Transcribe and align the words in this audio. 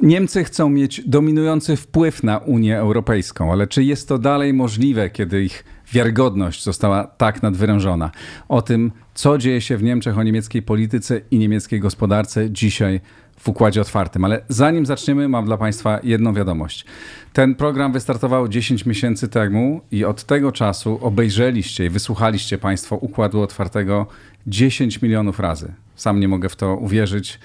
Niemcy 0.00 0.44
chcą 0.44 0.68
mieć 0.68 1.08
dominujący 1.08 1.76
wpływ 1.76 2.22
na 2.22 2.38
Unię 2.38 2.78
Europejską, 2.78 3.52
ale 3.52 3.66
czy 3.66 3.84
jest 3.84 4.08
to 4.08 4.18
dalej 4.18 4.54
możliwe, 4.54 5.10
kiedy 5.10 5.42
ich 5.42 5.64
wiarygodność 5.92 6.64
została 6.64 7.04
tak 7.04 7.42
nadwyrężona? 7.42 8.10
O 8.48 8.62
tym, 8.62 8.92
co 9.14 9.38
dzieje 9.38 9.60
się 9.60 9.76
w 9.76 9.82
Niemczech, 9.82 10.18
o 10.18 10.22
niemieckiej 10.22 10.62
polityce 10.62 11.20
i 11.30 11.38
niemieckiej 11.38 11.80
gospodarce 11.80 12.50
dzisiaj 12.50 13.00
w 13.38 13.48
Układzie 13.48 13.80
Otwartym. 13.80 14.24
Ale 14.24 14.40
zanim 14.48 14.86
zaczniemy, 14.86 15.28
mam 15.28 15.44
dla 15.44 15.56
Państwa 15.56 16.00
jedną 16.02 16.34
wiadomość. 16.34 16.84
Ten 17.32 17.54
program 17.54 17.92
wystartował 17.92 18.48
10 18.48 18.86
miesięcy 18.86 19.28
temu 19.28 19.80
i 19.90 20.04
od 20.04 20.24
tego 20.24 20.52
czasu 20.52 20.98
obejrzeliście 21.02 21.84
i 21.86 21.90
wysłuchaliście 21.90 22.58
Państwo 22.58 22.96
Układu 22.96 23.42
Otwartego 23.42 24.06
10 24.46 25.02
milionów 25.02 25.40
razy. 25.40 25.72
Sam 25.96 26.20
nie 26.20 26.28
mogę 26.28 26.48
w 26.48 26.56
to 26.56 26.76
uwierzyć. 26.76 27.38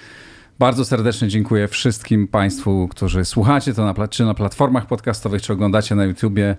Bardzo 0.59 0.85
serdecznie 0.85 1.27
dziękuję 1.27 1.67
wszystkim 1.67 2.27
Państwu, 2.27 2.87
którzy 2.87 3.25
słuchacie 3.25 3.73
to 3.73 3.93
na, 3.93 4.07
czy 4.07 4.25
na 4.25 4.33
platformach 4.33 4.85
podcastowych, 4.85 5.41
czy 5.41 5.53
oglądacie 5.53 5.95
na 5.95 6.05
YouTubie. 6.05 6.55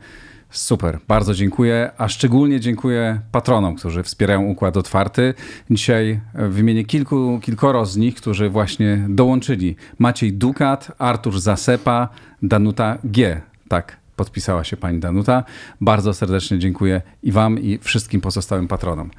Super, 0.54 0.98
bardzo 1.08 1.34
dziękuję, 1.34 1.90
a 1.98 2.08
szczególnie 2.08 2.60
dziękuję 2.60 3.20
patronom, 3.32 3.76
którzy 3.76 4.02
wspierają 4.02 4.45
Układ 4.45 4.76
Otwarty. 4.76 5.34
Dzisiaj 5.70 6.20
wymienię 6.34 6.84
kilku, 6.84 7.40
kilkoro 7.42 7.86
z 7.86 7.96
nich, 7.96 8.14
którzy 8.14 8.50
właśnie 8.50 9.06
dołączyli. 9.09 9.76
Maciej 9.98 10.32
Dukat, 10.32 10.92
Artur 10.98 11.40
Zasepa, 11.40 12.09
Danuta 12.42 12.98
G. 13.04 13.40
Tak, 13.68 13.96
podpisała 14.16 14.64
się 14.64 14.76
pani 14.76 15.01
Danuta. 15.01 15.45
Bardzo 15.80 16.14
serdecznie 16.14 16.59
dziękuję 16.59 17.02
i 17.23 17.32
wam, 17.32 17.59
i 17.59 17.79
wszystkim 17.79 18.20
pozostałym 18.20 18.68
patronom. 18.68 19.10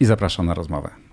I 0.00 0.04
zapraszam 0.04 0.46
na 0.46 0.54
rozmowę. 0.54 1.05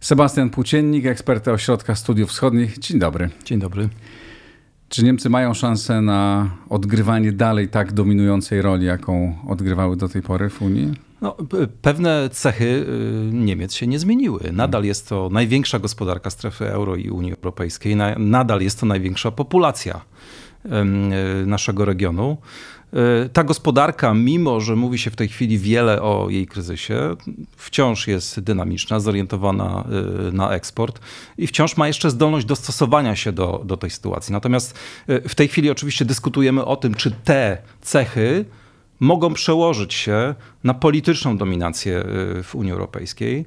Sebastian 0.00 0.50
Płóciennik, 0.50 1.06
ekspert 1.06 1.48
Ośrodka 1.48 1.94
Studiów 1.94 2.30
Wschodnich. 2.30 2.78
Dzień 2.78 2.98
dobry. 2.98 3.30
Dzień 3.44 3.58
dobry. 3.58 3.88
Czy 4.88 5.04
Niemcy 5.04 5.30
mają 5.30 5.54
szansę 5.54 6.00
na 6.00 6.50
odgrywanie 6.68 7.32
dalej 7.32 7.68
tak 7.68 7.92
dominującej 7.92 8.62
roli, 8.62 8.86
jaką 8.86 9.36
odgrywały 9.48 9.96
do 9.96 10.08
tej 10.08 10.22
pory 10.22 10.50
w 10.50 10.62
Unii? 10.62 10.92
No, 11.20 11.36
pewne 11.82 12.28
cechy 12.32 12.64
y, 12.64 13.30
Niemiec 13.32 13.74
się 13.74 13.86
nie 13.86 13.98
zmieniły. 13.98 14.40
Nadal 14.52 14.84
jest 14.84 15.08
to 15.08 15.28
największa 15.32 15.78
gospodarka 15.78 16.30
strefy 16.30 16.70
euro 16.70 16.96
i 16.96 17.10
Unii 17.10 17.32
Europejskiej. 17.32 17.96
Nadal 18.18 18.60
jest 18.60 18.80
to 18.80 18.86
największa 18.86 19.30
populacja 19.30 20.00
y, 20.64 21.46
naszego 21.46 21.84
regionu. 21.84 22.36
Y, 23.24 23.28
ta 23.28 23.44
gospodarka, 23.44 24.14
mimo 24.14 24.60
że 24.60 24.76
mówi 24.76 24.98
się 24.98 25.10
w 25.10 25.16
tej 25.16 25.28
chwili 25.28 25.58
wiele 25.58 26.02
o 26.02 26.26
jej 26.30 26.46
kryzysie, 26.46 27.16
wciąż 27.56 28.08
jest 28.08 28.40
dynamiczna, 28.40 29.00
zorientowana 29.00 29.84
y, 30.28 30.32
na 30.32 30.50
eksport 30.50 31.00
i 31.38 31.46
wciąż 31.46 31.76
ma 31.76 31.86
jeszcze 31.86 32.10
zdolność 32.10 32.46
dostosowania 32.46 33.16
się 33.16 33.32
do, 33.32 33.62
do 33.64 33.76
tej 33.76 33.90
sytuacji. 33.90 34.32
Natomiast 34.32 34.78
y, 35.08 35.28
w 35.28 35.34
tej 35.34 35.48
chwili 35.48 35.70
oczywiście 35.70 36.04
dyskutujemy 36.04 36.64
o 36.64 36.76
tym, 36.76 36.94
czy 36.94 37.10
te 37.10 37.58
cechy 37.80 38.44
mogą 39.00 39.34
przełożyć 39.34 39.94
się 39.94 40.34
na 40.64 40.74
polityczną 40.74 41.36
dominację 41.36 42.04
w 42.42 42.54
Unii 42.54 42.72
Europejskiej 42.72 43.46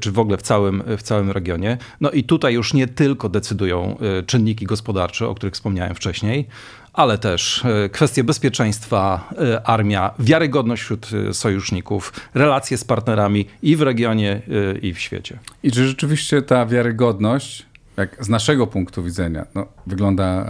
czy 0.00 0.12
w 0.12 0.18
ogóle 0.18 0.36
w 0.36 0.42
całym, 0.42 0.82
w 0.98 1.02
całym 1.02 1.30
regionie. 1.30 1.78
No 2.00 2.10
i 2.10 2.24
tutaj 2.24 2.54
już 2.54 2.74
nie 2.74 2.86
tylko 2.86 3.28
decydują 3.28 3.96
czynniki 4.26 4.66
gospodarcze, 4.66 5.28
o 5.28 5.34
których 5.34 5.54
wspomniałem 5.54 5.94
wcześniej, 5.94 6.48
ale 6.94 7.18
też 7.18 7.64
e, 7.64 7.88
kwestie 7.88 8.24
bezpieczeństwa, 8.24 9.30
e, 9.38 9.66
armia, 9.66 10.14
wiarygodność 10.18 10.82
wśród 10.82 11.08
e, 11.30 11.34
sojuszników, 11.34 12.12
relacje 12.34 12.78
z 12.78 12.84
partnerami 12.84 13.46
i 13.62 13.76
w 13.76 13.82
regionie, 13.82 14.42
i 14.82 14.94
w 14.94 14.98
świecie. 14.98 15.38
I 15.62 15.72
czy 15.72 15.88
rzeczywiście 15.88 16.42
ta 16.42 16.66
wiarygodność, 16.66 17.66
jak 17.96 18.24
z 18.24 18.28
naszego 18.28 18.66
punktu 18.66 19.02
widzenia, 19.02 19.46
no, 19.54 19.66
wygląda 19.86 20.46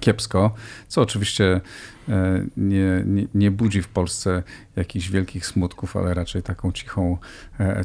kiepsko, 0.00 0.54
co 0.88 1.00
oczywiście 1.00 1.60
nie, 2.56 3.02
nie, 3.06 3.26
nie 3.34 3.50
budzi 3.50 3.82
w 3.82 3.88
Polsce 3.88 4.42
jakichś 4.76 5.08
wielkich 5.08 5.46
smutków, 5.46 5.96
ale 5.96 6.14
raczej 6.14 6.42
taką 6.42 6.72
cichą, 6.72 7.18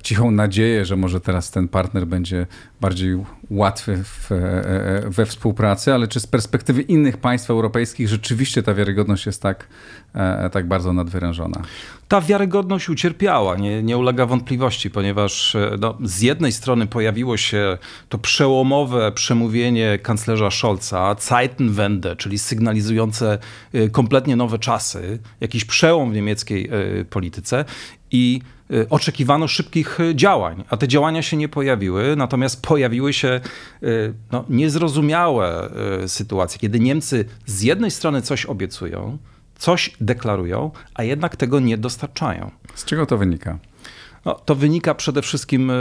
cichą 0.04 0.32
nadzieję, 0.32 0.86
że 0.86 0.96
może 0.96 1.22
teraz 1.22 1.52
ten 1.52 1.68
partner 1.68 2.08
będzie 2.08 2.48
bardziej 2.82 3.18
łatwy 3.50 4.04
w, 4.04 4.30
we 5.06 5.26
współpracy, 5.26 5.94
ale 5.94 6.08
czy 6.08 6.20
z 6.20 6.28
perspektywy 6.28 6.82
innych 6.82 7.18
państw 7.18 7.50
europejskich 7.50 8.08
rzeczywiście 8.08 8.64
ta 8.64 8.74
wiarygodność 8.74 9.26
jest 9.26 9.42
tak, 9.42 9.68
tak 10.52 10.68
bardzo 10.68 10.94
nadwyrężona? 10.94 11.62
Ta 12.08 12.22
wiarygodność 12.22 12.90
ucierpiała, 12.90 13.58
nie, 13.58 13.84
nie 13.84 13.98
ulega 13.98 14.26
wątpliwości, 14.26 14.90
ponieważ 14.90 15.58
no, 15.80 15.98
z 16.04 16.22
jednej 16.22 16.52
strony 16.52 16.88
pojawiło 16.88 17.38
się 17.38 17.78
to 18.10 18.18
przełomowe 18.18 19.12
przemówienie 19.12 20.00
kanclerza 20.04 20.52
Scholza, 20.52 21.16
Zeitenwende, 21.20 22.16
czyli 22.16 22.40
sygnalizujące 22.40 23.38
kompletnie 24.10 24.36
nowe 24.36 24.60
czasy, 24.60 25.20
jakiś 25.42 25.66
przełom 25.66 26.12
w 26.12 26.14
niemieckiej 26.14 26.70
polityce 27.10 27.66
i 28.12 28.42
y, 28.72 28.90
oczekiwano 28.90 29.48
szybkich 29.48 30.00
y, 30.00 30.16
działań, 30.16 30.64
a 30.70 30.78
te 30.78 30.88
działania 30.88 31.22
się 31.22 31.38
nie 31.38 31.50
pojawiły, 31.50 32.16
natomiast 32.16 32.62
pojawiły 32.62 33.14
się 33.14 33.40
no, 34.32 34.46
niezrozumiałe 34.50 35.70
sytuacje, 36.08 36.60
kiedy 36.60 36.80
Niemcy 36.80 37.26
z 37.46 37.62
jednej 37.62 37.92
strony 37.92 38.22
coś 38.22 38.46
obiecują, 38.46 39.18
coś 39.58 39.92
deklarują, 40.02 40.72
a 40.94 41.04
jednak 41.04 41.36
tego 41.36 41.60
nie 41.60 41.78
dostarczają. 41.78 42.52
Z 42.76 42.86
czego 42.86 43.06
to 43.06 43.18
wynika? 43.18 43.60
No, 44.26 44.34
to 44.36 44.56
wynika 44.56 44.96
przede 44.96 45.22
wszystkim 45.22 45.72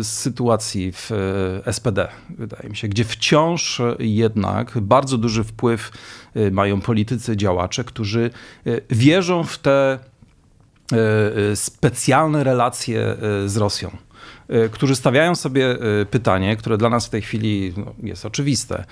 z 0.00 0.06
sytuacji 0.06 0.92
w 0.92 1.10
SPD, 1.72 2.08
wydaje 2.30 2.68
mi 2.68 2.76
się, 2.76 2.88
gdzie 2.88 3.04
wciąż 3.04 3.82
jednak 3.98 4.80
bardzo 4.80 5.18
duży 5.18 5.44
wpływ 5.44 5.90
mają 6.52 6.80
politycy, 6.80 7.36
działacze, 7.36 7.84
którzy 7.84 8.30
wierzą 8.90 9.44
w 9.44 9.58
te 9.58 9.98
E, 10.92 11.50
e, 11.50 11.56
specjalne 11.56 12.44
relacje 12.44 13.00
e, 13.00 13.48
z 13.48 13.56
Rosją, 13.56 13.96
którzy 14.72 14.96
stawiają 14.96 15.34
sobie 15.34 15.76
pytanie, 16.10 16.56
które 16.56 16.78
dla 16.78 16.90
nas 16.90 17.06
w 17.06 17.10
tej 17.10 17.22
chwili 17.22 17.72
no, 17.76 17.94
jest 18.02 18.26
oczywiste 18.26 18.84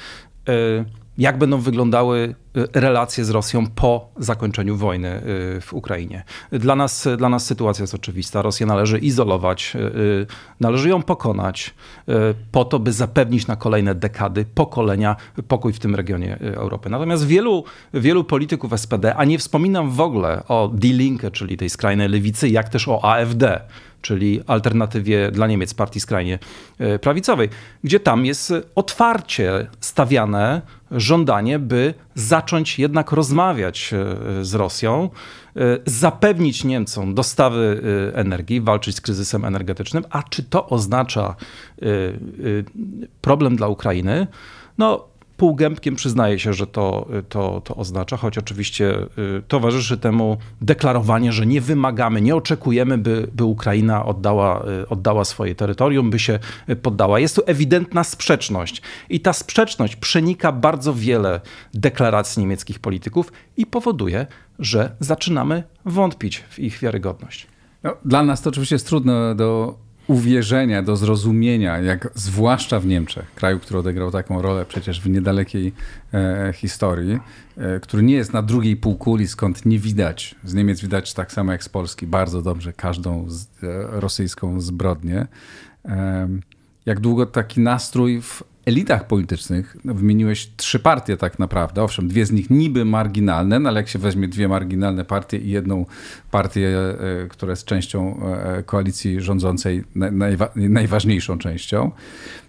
jak 1.19 1.39
będą 1.39 1.59
wyglądały 1.59 2.35
y, 2.57 2.81
relacje 2.81 3.25
z 3.25 3.31
Rosją 3.31 3.67
po 3.67 4.09
zakończeniu 4.17 4.77
wojny 4.77 5.09
y, 5.57 5.61
w 5.61 5.73
Ukrainie. 5.73 6.25
Dla 6.53 6.77
nas, 6.77 7.09
dla 7.17 7.29
nas 7.29 7.47
sytuacja 7.47 7.83
jest 7.83 7.95
oczywista. 7.95 8.43
Rosję 8.43 8.67
należy 8.67 8.99
izolować, 8.99 9.77
y, 9.77 10.27
należy 10.61 10.89
ją 10.89 11.03
pokonać 11.03 11.75
po 12.53 12.65
to, 12.65 12.79
by 12.79 12.93
zapewnić 12.93 13.47
na 13.47 13.57
kolejne 13.57 13.95
dekady, 13.95 14.45
pokolenia 14.55 15.17
pokój 15.49 15.73
w 15.73 15.79
tym 15.79 15.95
regionie 15.95 16.39
Europy. 16.41 16.91
Natomiast 16.91 17.27
wielu, 17.27 17.65
wielu 17.95 18.25
polityków 18.25 18.73
SPD, 18.81 19.15
a 19.17 19.25
nie 19.25 19.39
wspominam 19.39 19.91
w 19.91 20.01
ogóle 20.01 20.43
o 20.49 20.71
Die 20.75 20.93
Linke, 20.93 21.31
czyli 21.31 21.57
tej 21.57 21.71
skrajnej 21.71 22.09
lewicy, 22.09 22.49
jak 22.49 22.69
też 22.69 22.89
o 22.89 23.05
AfD, 23.05 23.61
czyli 24.03 24.41
alternatywie 24.47 25.31
dla 25.31 25.47
Niemiec, 25.47 25.75
partii 25.75 26.01
skrajnie 26.01 26.39
prawicowej, 27.01 27.49
gdzie 27.85 28.01
tam 28.01 28.27
jest 28.27 28.53
otwarcie 28.75 29.67
stawiane 29.81 30.63
żądanie, 30.93 31.59
by 31.59 31.95
zacząć 32.15 32.79
jednak 32.79 33.13
rozmawiać 33.13 33.93
e, 33.95 34.45
z 34.45 34.55
Rosją, 34.55 35.11
e, 35.57 35.61
zapewnić 35.87 36.65
Niemcom 36.65 37.15
dostawy 37.15 37.83
energii, 38.15 38.61
walczyć 38.61 38.97
z 38.97 39.01
kryzysem 39.01 39.45
energetycznym. 39.45 40.05
A 40.11 40.23
czy 40.23 40.43
to 40.43 40.69
oznacza 40.69 41.37
problem 43.21 43.57
dla 43.57 43.69
Ukrainy? 43.69 44.27
No, 44.79 45.12
półgębkiem 45.37 45.97
przyznaje 45.97 46.39
się, 46.39 46.53
że 46.53 46.67
to, 46.67 47.09
to, 47.29 47.61
to 47.61 47.77
oznacza, 47.77 48.17
choć 48.17 48.39
oczywiście 48.39 48.95
y, 49.39 49.43
towarzyszy 49.49 49.99
temu 49.99 50.37
deklarowanie, 50.61 51.33
że 51.33 51.47
nie 51.47 51.61
wymagamy, 51.61 52.21
nie 52.21 52.37
oczekujemy, 52.37 52.99
by, 52.99 53.29
by 53.35 53.45
Ukraina 53.45 54.07
oddała, 54.07 54.65
y, 54.83 54.89
oddała 54.89 55.25
swoje 55.25 55.55
terytorium, 55.55 56.11
by 56.11 56.19
się 56.19 56.39
poddała. 56.83 57.21
Jest 57.21 57.37
tu 57.37 57.43
ewidentna 57.47 58.05
sprzeczność 58.05 58.83
i 59.09 59.21
ta 59.21 59.33
sprzeczność 59.33 59.97
przenika 59.97 60.53
bardzo 60.53 60.95
wiele 60.95 61.41
deklaracji 61.75 62.41
niemieckich 62.41 62.79
polityków 62.79 63.33
i 63.57 63.67
powoduje, 63.67 64.27
że 64.59 64.97
zaczynamy 65.01 65.63
wątpić 65.85 66.45
w 66.51 66.59
ich 66.59 66.79
wiarygodność. 66.79 67.47
No, 67.83 67.97
dla 68.05 68.23
nas 68.23 68.43
to 68.43 68.51
oczywiście 68.51 68.75
jest 68.75 68.87
trudne 68.87 69.35
do 69.35 69.79
uwierzenia, 70.13 70.83
do 70.83 70.97
zrozumienia, 70.97 71.79
jak 71.79 72.09
zwłaszcza 72.15 72.81
w 72.81 72.87
Niemczech, 72.87 73.35
kraju, 73.35 73.59
który 73.59 73.79
odegrał 73.81 74.11
taką 74.11 74.43
rolę 74.43 74.65
przecież 74.65 75.01
w 75.01 75.09
niedalekiej 75.09 75.73
e, 76.15 76.53
historii, 76.55 77.21
e, 77.57 77.81
który 77.81 78.03
nie 78.03 78.15
jest 78.15 78.33
na 78.33 78.43
drugiej 78.43 78.77
półkuli, 78.77 79.29
skąd 79.29 79.67
nie 79.67 79.79
widać. 79.79 80.35
Z 80.45 80.55
Niemiec 80.55 80.81
widać 80.81 81.15
tak 81.15 81.33
samo 81.33 81.53
jak 81.53 81.65
z 81.65 81.69
Polski 81.69 82.07
bardzo 82.07 82.43
dobrze 82.43 82.73
każdą 82.73 83.25
z, 83.29 83.45
e, 83.45 83.47
rosyjską 84.01 84.61
zbrodnię. 84.61 85.27
Jak 86.87 87.01
długo 87.01 87.27
taki 87.27 87.61
nastrój 87.61 88.23
w 88.23 88.43
elitach 88.67 89.07
politycznych, 89.07 89.77
no, 89.85 89.95
wymieniłeś 89.95 90.51
trzy 90.57 90.79
partie 90.79 91.17
tak 91.17 91.39
naprawdę, 91.39 91.83
owszem, 91.83 92.09
dwie 92.09 92.27
z 92.27 92.33
nich 92.33 92.51
niby 92.51 92.85
marginalne, 92.85 93.59
no 93.59 93.69
ale 93.69 93.81
jak 93.81 93.89
się 93.89 93.99
weźmie 93.99 94.29
dwie 94.29 94.49
marginalne 94.49 95.05
partie 95.05 95.39
i 95.39 95.51
jedną 95.51 95.87
partię, 96.31 96.69
e, 96.69 97.29
która 97.29 97.53
jest 97.53 97.65
częścią 97.65 98.21
e, 98.23 98.63
koalicji 98.63 99.21
rządzącej, 99.21 99.85
najwa 99.95 100.49
najważniejszą 100.55 101.39
częścią, 101.39 101.91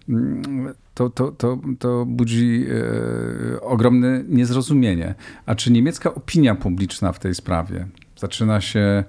mm, 0.10 0.74
to, 0.94 1.10
to, 1.10 1.32
to, 1.32 1.60
to 1.80 2.06
budzi 2.06 2.66
e, 3.56 3.62
ogromne 3.62 4.24
niezrozumienie. 4.30 5.16
A 5.46 5.56
czy 5.56 5.72
niemiecka 5.72 6.16
opinia 6.16 6.56
publiczna 6.56 7.12
w 7.12 7.20
tej 7.20 7.36
sprawie 7.36 7.88
zaczyna 8.16 8.62
się 8.62 9.04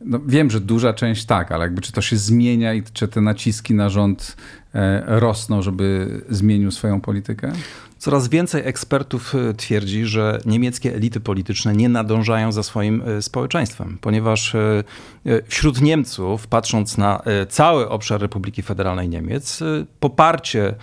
no, 0.00 0.20
wiem, 0.26 0.50
że 0.50 0.60
duża 0.60 0.92
część 0.92 1.24
tak, 1.24 1.52
ale 1.52 1.64
jakby 1.64 1.82
czy 1.82 1.92
to 1.92 2.00
się 2.00 2.16
zmienia 2.16 2.74
i 2.74 2.82
czy 2.92 3.08
te 3.08 3.20
naciski 3.20 3.74
na 3.74 3.88
rząd 3.88 4.36
e, 4.36 4.59
rosną, 5.06 5.62
żeby 5.62 6.20
zmienił 6.28 6.70
swoją 6.70 7.00
politykę? 7.00 7.52
Coraz 7.98 8.28
więcej 8.28 8.62
ekspertów 8.64 9.34
e, 9.34 9.54
twierdzi, 9.54 10.04
że 10.04 10.40
niemieckie 10.46 10.94
elity 10.94 11.20
polityczne 11.20 11.72
nie 11.72 11.88
nadążają 11.88 12.52
za 12.52 12.62
swoim 12.62 13.02
e, 13.02 13.22
społeczeństwem, 13.22 13.98
ponieważ 14.00 14.56
wśród 15.48 15.80
Niemców, 15.80 16.46
patrząc 16.46 16.98
na 16.98 17.22
cały 17.48 17.88
obszar 17.88 18.20
Republiki 18.20 18.62
Federalnej 18.62 19.08
Niemiec, 19.08 19.60
poparcie 20.00 20.74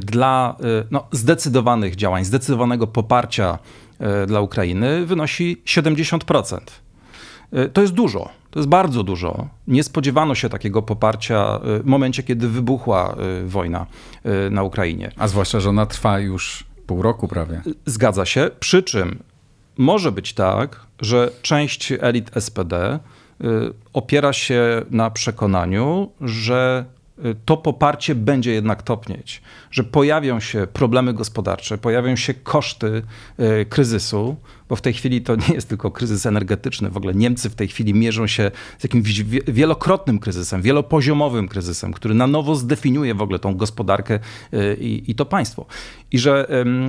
dla 0.00 0.56
no, 0.90 1.06
zdecydowanych 1.12 1.96
działań, 1.96 2.24
zdecydowanego 2.24 2.86
poparcia 2.86 3.58
dla 4.26 4.40
Ukrainy 4.40 5.06
wynosi 5.06 5.62
70%. 5.66 6.58
To 7.72 7.80
jest 7.80 7.92
dużo. 7.92 8.28
To 8.52 8.58
jest 8.58 8.68
bardzo 8.68 9.02
dużo. 9.02 9.48
Nie 9.68 9.84
spodziewano 9.84 10.34
się 10.34 10.48
takiego 10.48 10.82
poparcia 10.82 11.60
y, 11.78 11.82
w 11.82 11.86
momencie, 11.86 12.22
kiedy 12.22 12.48
wybuchła 12.48 13.16
y, 13.42 13.48
wojna 13.48 13.86
y, 14.46 14.50
na 14.50 14.62
Ukrainie. 14.62 15.12
A 15.16 15.28
zwłaszcza, 15.28 15.60
że 15.60 15.68
ona 15.68 15.86
trwa 15.86 16.18
już 16.18 16.64
pół 16.86 17.02
roku 17.02 17.28
prawie. 17.28 17.62
Zgadza 17.86 18.26
się. 18.26 18.50
Przy 18.60 18.82
czym 18.82 19.22
może 19.78 20.12
być 20.12 20.34
tak, 20.34 20.80
że 21.00 21.30
część 21.42 21.92
elit 22.00 22.30
SPD 22.40 22.98
opiera 23.92 24.32
się 24.32 24.82
na 24.90 25.10
przekonaniu, 25.10 26.10
że 26.20 26.84
to 27.44 27.56
poparcie 27.56 28.14
będzie 28.14 28.52
jednak 28.52 28.82
topnieć, 28.82 29.42
że 29.70 29.84
pojawią 29.84 30.40
się 30.40 30.66
problemy 30.72 31.14
gospodarcze, 31.14 31.78
pojawią 31.78 32.16
się 32.16 32.34
koszty 32.34 33.02
e, 33.38 33.64
kryzysu, 33.64 34.36
bo 34.68 34.76
w 34.76 34.80
tej 34.80 34.92
chwili 34.92 35.22
to 35.22 35.36
nie 35.36 35.54
jest 35.54 35.68
tylko 35.68 35.90
kryzys 35.90 36.26
energetyczny. 36.26 36.90
W 36.90 36.96
ogóle 36.96 37.14
Niemcy 37.14 37.50
w 37.50 37.54
tej 37.54 37.68
chwili 37.68 37.94
mierzą 37.94 38.26
się 38.26 38.50
z 38.78 38.82
jakimś 38.82 39.22
wielokrotnym 39.48 40.18
kryzysem, 40.18 40.62
wielopoziomowym 40.62 41.48
kryzysem, 41.48 41.92
który 41.92 42.14
na 42.14 42.26
nowo 42.26 42.56
zdefiniuje 42.56 43.14
w 43.14 43.22
ogóle 43.22 43.38
tą 43.38 43.54
gospodarkę 43.54 44.18
e, 44.52 44.74
i, 44.74 45.10
i 45.10 45.14
to 45.14 45.26
państwo. 45.26 45.66
I 46.12 46.18
że 46.18 46.46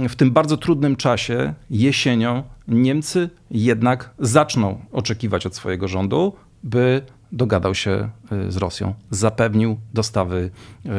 w 0.09 0.15
tym 0.15 0.31
bardzo 0.31 0.57
trudnym 0.57 0.95
czasie, 0.95 1.53
jesienią, 1.69 2.43
Niemcy 2.67 3.29
jednak 3.51 4.09
zaczną 4.19 4.85
oczekiwać 4.91 5.45
od 5.45 5.55
swojego 5.55 5.87
rządu, 5.87 6.33
by 6.63 7.01
dogadał 7.33 7.75
się 7.75 8.09
y, 8.47 8.51
z 8.51 8.57
Rosją, 8.57 8.93
zapewnił 9.11 9.77
dostawy 9.93 10.49
y, 10.85 10.89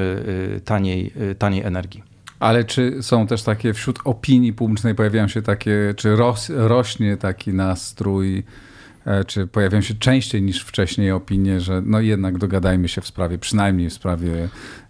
y, 0.56 0.60
taniej, 0.64 1.12
taniej 1.38 1.62
energii. 1.62 2.14
Ale 2.40 2.64
czy 2.64 3.02
są 3.02 3.26
też 3.26 3.42
takie 3.42 3.72
wśród 3.74 3.98
opinii 4.04 4.52
publicznej, 4.52 4.94
pojawiają 4.94 5.28
się 5.28 5.42
takie, 5.42 5.94
czy 5.96 6.16
ros, 6.16 6.50
rośnie 6.50 7.16
taki 7.16 7.52
nastrój, 7.52 8.44
e, 9.04 9.24
czy 9.24 9.46
pojawiają 9.46 9.82
się 9.82 9.94
częściej 9.94 10.42
niż 10.42 10.62
wcześniej 10.64 11.12
opinie, 11.12 11.60
że 11.60 11.82
no 11.86 12.00
jednak 12.00 12.38
dogadajmy 12.38 12.88
się 12.88 13.00
w 13.00 13.06
sprawie, 13.06 13.38
przynajmniej 13.38 13.90
w 13.90 13.92
sprawie 13.92 14.48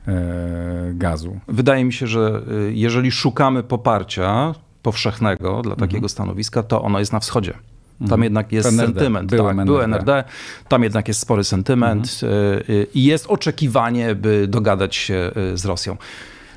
e, 0.08 0.92
gazu? 0.94 1.40
Wydaje 1.48 1.84
mi 1.84 1.92
się, 1.92 2.06
że 2.06 2.42
jeżeli 2.72 3.10
szukamy 3.10 3.62
poparcia 3.62 4.54
powszechnego 4.82 5.62
dla 5.62 5.76
takiego 5.76 5.96
mhm. 5.96 6.08
stanowiska, 6.08 6.62
to 6.62 6.82
ono 6.82 6.98
jest 6.98 7.12
na 7.12 7.20
wschodzie. 7.20 7.54
Tam 7.98 8.06
mhm. 8.06 8.22
jednak 8.22 8.52
jest 8.52 8.68
NRD. 8.68 8.86
sentyment. 8.86 9.30
Były, 9.30 9.54
tak, 9.54 9.58
NRD. 9.58 9.84
NRD. 9.84 10.24
Tam 10.68 10.82
jednak 10.82 11.08
jest 11.08 11.20
spory 11.20 11.44
sentyment 11.44 12.20
mhm. 12.22 12.32
Y, 12.32 12.64
y, 12.68 12.86
i 12.94 13.04
jest 13.04 13.26
oczekiwanie, 13.26 14.14
by 14.14 14.48
dogadać 14.48 14.96
się 14.96 15.30
y, 15.52 15.58
z 15.58 15.64
Rosją. 15.64 15.96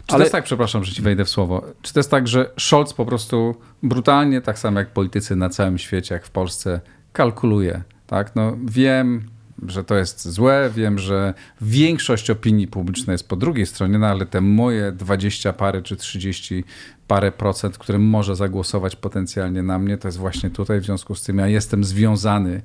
Czy 0.07 0.13
Ale... 0.13 0.17
to 0.17 0.23
jest 0.23 0.31
tak, 0.31 0.43
przepraszam, 0.43 0.83
że 0.83 0.93
ci 0.93 1.01
wejdę 1.01 1.25
w 1.25 1.29
słowo, 1.29 1.65
czy 1.81 1.93
to 1.93 1.99
jest 1.99 2.11
tak, 2.11 2.27
że 2.27 2.49
Scholz 2.59 2.93
po 2.93 3.05
prostu 3.05 3.55
brutalnie, 3.83 4.41
tak 4.41 4.59
samo 4.59 4.79
jak 4.79 4.89
politycy 4.89 5.35
na 5.35 5.49
całym 5.49 5.77
świecie, 5.77 6.15
jak 6.15 6.25
w 6.25 6.29
Polsce, 6.29 6.79
kalkuluje, 7.13 7.81
tak? 8.07 8.35
No 8.35 8.57
wiem, 8.65 9.27
że 9.67 9.83
to 9.83 9.95
jest 9.95 10.27
złe, 10.29 10.71
wiem, 10.75 10.99
że 10.99 11.33
większość 11.61 12.29
opinii 12.29 12.67
publicznej 12.67 13.13
jest 13.13 13.27
po 13.27 13.35
drugiej 13.35 13.65
stronie, 13.65 13.99
no 13.99 14.07
ale 14.07 14.25
te 14.25 14.41
moje 14.41 14.91
20 14.91 15.53
parę 15.53 15.81
czy 15.81 15.95
30 15.95 16.63
parę 17.07 17.31
procent, 17.31 17.77
które 17.77 17.99
może 17.99 18.35
zagłosować 18.35 18.95
potencjalnie 18.95 19.63
na 19.63 19.79
mnie, 19.79 19.97
to 19.97 20.07
jest 20.07 20.17
właśnie 20.17 20.49
tutaj. 20.49 20.79
W 20.79 20.85
związku 20.85 21.15
z 21.15 21.23
tym 21.23 21.37
ja 21.37 21.47
jestem 21.47 21.83
związany 21.83 22.61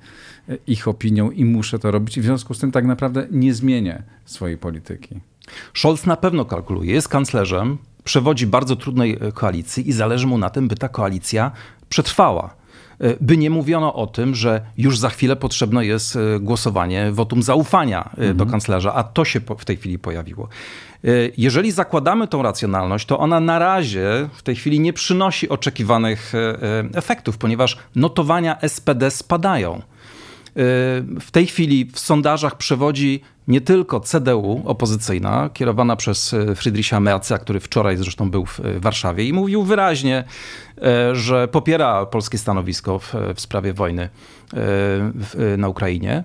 e, 0.48 0.56
ich 0.66 0.88
opinią 0.88 1.30
i 1.30 1.44
muszę 1.44 1.78
to 1.78 1.90
robić, 1.90 2.16
i 2.16 2.20
w 2.20 2.24
związku 2.24 2.54
z 2.54 2.58
tym 2.58 2.72
tak 2.72 2.84
naprawdę 2.84 3.26
nie 3.30 3.54
zmienię 3.54 4.02
swojej 4.24 4.58
polityki. 4.58 5.20
Scholz 5.74 6.06
na 6.06 6.16
pewno 6.16 6.44
kalkuluje, 6.44 6.94
jest 6.94 7.08
kanclerzem, 7.08 7.78
przewodzi 8.04 8.46
bardzo 8.46 8.76
trudnej 8.76 9.18
e, 9.20 9.32
koalicji 9.32 9.88
i 9.88 9.92
zależy 9.92 10.26
mu 10.26 10.38
na 10.38 10.50
tym, 10.50 10.68
by 10.68 10.76
ta 10.76 10.88
koalicja 10.88 11.50
przetrwała 11.88 12.61
by 13.20 13.36
nie 13.36 13.50
mówiono 13.50 13.94
o 13.94 14.06
tym, 14.06 14.34
że 14.34 14.60
już 14.78 14.98
za 14.98 15.08
chwilę 15.08 15.36
potrzebne 15.36 15.86
jest 15.86 16.18
głosowanie 16.40 17.12
wotum 17.12 17.42
zaufania 17.42 18.10
mhm. 18.10 18.36
do 18.36 18.46
kanclerza, 18.46 18.94
a 18.94 19.04
to 19.04 19.24
się 19.24 19.40
w 19.58 19.64
tej 19.64 19.76
chwili 19.76 19.98
pojawiło. 19.98 20.48
Jeżeli 21.36 21.72
zakładamy 21.72 22.28
tą 22.28 22.42
racjonalność, 22.42 23.06
to 23.06 23.18
ona 23.18 23.40
na 23.40 23.58
razie 23.58 24.28
w 24.32 24.42
tej 24.42 24.56
chwili 24.56 24.80
nie 24.80 24.92
przynosi 24.92 25.48
oczekiwanych 25.48 26.32
efektów, 26.94 27.38
ponieważ 27.38 27.78
notowania 27.96 28.58
SPD 28.68 29.10
spadają. 29.10 29.82
W 31.20 31.30
tej 31.32 31.46
chwili 31.46 31.90
w 31.92 31.98
sondażach 31.98 32.56
przewodzi 32.56 33.20
nie 33.48 33.60
tylko 33.60 34.00
CDU 34.00 34.62
opozycyjna, 34.64 35.50
kierowana 35.52 35.96
przez 35.96 36.34
Friedricha 36.56 37.00
Merza, 37.00 37.38
który 37.38 37.60
wczoraj 37.60 37.96
zresztą 37.96 38.30
był 38.30 38.46
w 38.46 38.60
Warszawie 38.78 39.24
i 39.24 39.32
mówił 39.32 39.62
wyraźnie, 39.62 40.24
że 41.12 41.48
popiera 41.48 42.06
polskie 42.06 42.38
stanowisko 42.38 42.98
w, 42.98 43.14
w 43.34 43.40
sprawie 43.40 43.72
wojny 43.72 44.08
na 45.58 45.68
Ukrainie 45.68 46.24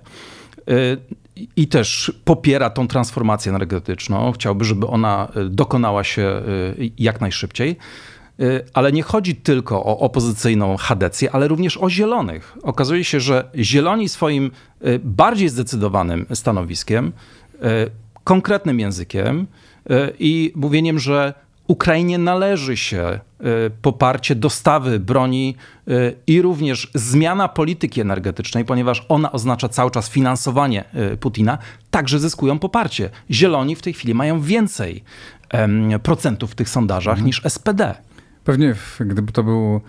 i 1.56 1.68
też 1.68 2.12
popiera 2.26 2.70
tą 2.70 2.88
transformację 2.88 3.50
energetyczną. 3.50 4.32
Chciałby, 4.32 4.66
żeby 4.66 4.88
ona 4.88 5.28
dokonała 5.50 6.04
się 6.04 6.42
jak 6.98 7.22
najszybciej. 7.22 7.78
Y, 8.40 8.66
ale 8.74 8.92
nie 8.92 9.04
chodzi 9.04 9.36
tylko 9.36 9.86
o 9.86 10.00
opozycyjną 10.00 10.78
chadecję, 10.78 11.32
ale 11.32 11.48
również 11.48 11.78
o 11.78 11.90
zielonych. 11.90 12.58
Okazuje 12.64 13.04
się, 13.04 13.20
że 13.20 13.50
zieloni 13.56 14.10
swoim 14.10 14.52
bardziej 15.04 15.50
zdecydowanym 15.50 16.26
stanowiskiem, 16.34 17.12
konkretnym 18.24 18.80
językiem 18.80 19.48
i 20.20 20.54
mówieniem, 20.56 21.00
że 21.00 21.34
Ukrainie 21.68 22.18
należy 22.18 22.78
się 22.78 23.20
poparcie 23.82 24.36
dostawy 24.36 25.00
broni 25.00 25.56
i 26.28 26.42
również 26.42 26.92
zmiana 26.94 27.48
polityki 27.48 28.02
energetycznej, 28.02 28.66
ponieważ 28.66 29.06
ona 29.10 29.32
oznacza 29.32 29.70
cały 29.70 29.92
czas 29.92 30.10
finansowanie 30.10 30.84
Putina, 31.20 31.58
także 31.92 32.20
zyskują 32.20 32.60
poparcie. 32.60 33.10
Zieloni 33.32 33.76
w 33.76 33.82
tej 33.82 33.94
chwili 33.94 34.14
mają 34.14 34.42
więcej 34.42 35.04
procentów 36.04 36.52
w 36.52 36.56
tych 36.56 36.70
sondażach 36.70 37.14
mhm. 37.14 37.26
niż 37.26 37.42
SPD. 37.48 37.96
Pewnie 38.48 38.76
gdyby 39.00 39.32
to 39.32 39.44
był 39.44 39.82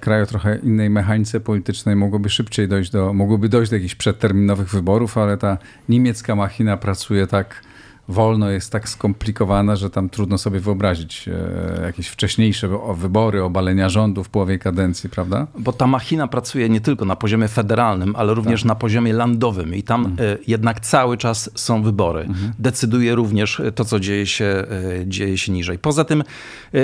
kraj 0.00 0.22
o 0.22 0.26
trochę 0.26 0.58
innej 0.58 0.90
mechanice 0.90 1.40
politycznej, 1.40 1.96
mogłoby 1.96 2.30
szybciej 2.30 2.68
dojść 2.68 2.90
do, 2.90 3.12
mogłoby 3.12 3.48
dojść 3.48 3.70
do 3.70 3.76
jakichś 3.76 3.94
przedterminowych 3.94 4.70
wyborów, 4.70 5.18
ale 5.18 5.36
ta 5.36 5.58
niemiecka 5.88 6.34
machina 6.34 6.76
pracuje 6.76 7.26
tak 7.26 7.62
wolno 8.08 8.50
jest 8.50 8.72
tak 8.72 8.88
skomplikowana, 8.88 9.76
że 9.76 9.90
tam 9.90 10.08
trudno 10.08 10.38
sobie 10.38 10.60
wyobrazić 10.60 11.28
e, 11.28 11.82
jakieś 11.82 12.08
wcześniejsze 12.08 12.68
wybory, 12.94 13.42
obalenia 13.42 13.88
rządu 13.88 14.24
w 14.24 14.28
połowie 14.28 14.58
kadencji, 14.58 15.10
prawda? 15.10 15.46
Bo 15.58 15.72
ta 15.72 15.86
machina 15.86 16.28
pracuje 16.28 16.68
nie 16.68 16.80
tylko 16.80 17.04
na 17.04 17.16
poziomie 17.16 17.48
federalnym, 17.48 18.16
ale 18.16 18.34
również 18.34 18.60
tak. 18.60 18.68
na 18.68 18.74
poziomie 18.74 19.12
landowym 19.12 19.74
i 19.74 19.82
tam 19.82 20.06
mhm. 20.06 20.38
jednak 20.46 20.80
cały 20.80 21.16
czas 21.16 21.50
są 21.54 21.82
wybory. 21.82 22.20
Mhm. 22.20 22.52
Decyduje 22.58 23.14
również 23.14 23.62
to, 23.74 23.84
co 23.84 24.00
dzieje 24.00 24.26
się, 24.26 24.64
dzieje 25.06 25.38
się 25.38 25.52
niżej. 25.52 25.78
Poza 25.78 26.04
tym 26.04 26.24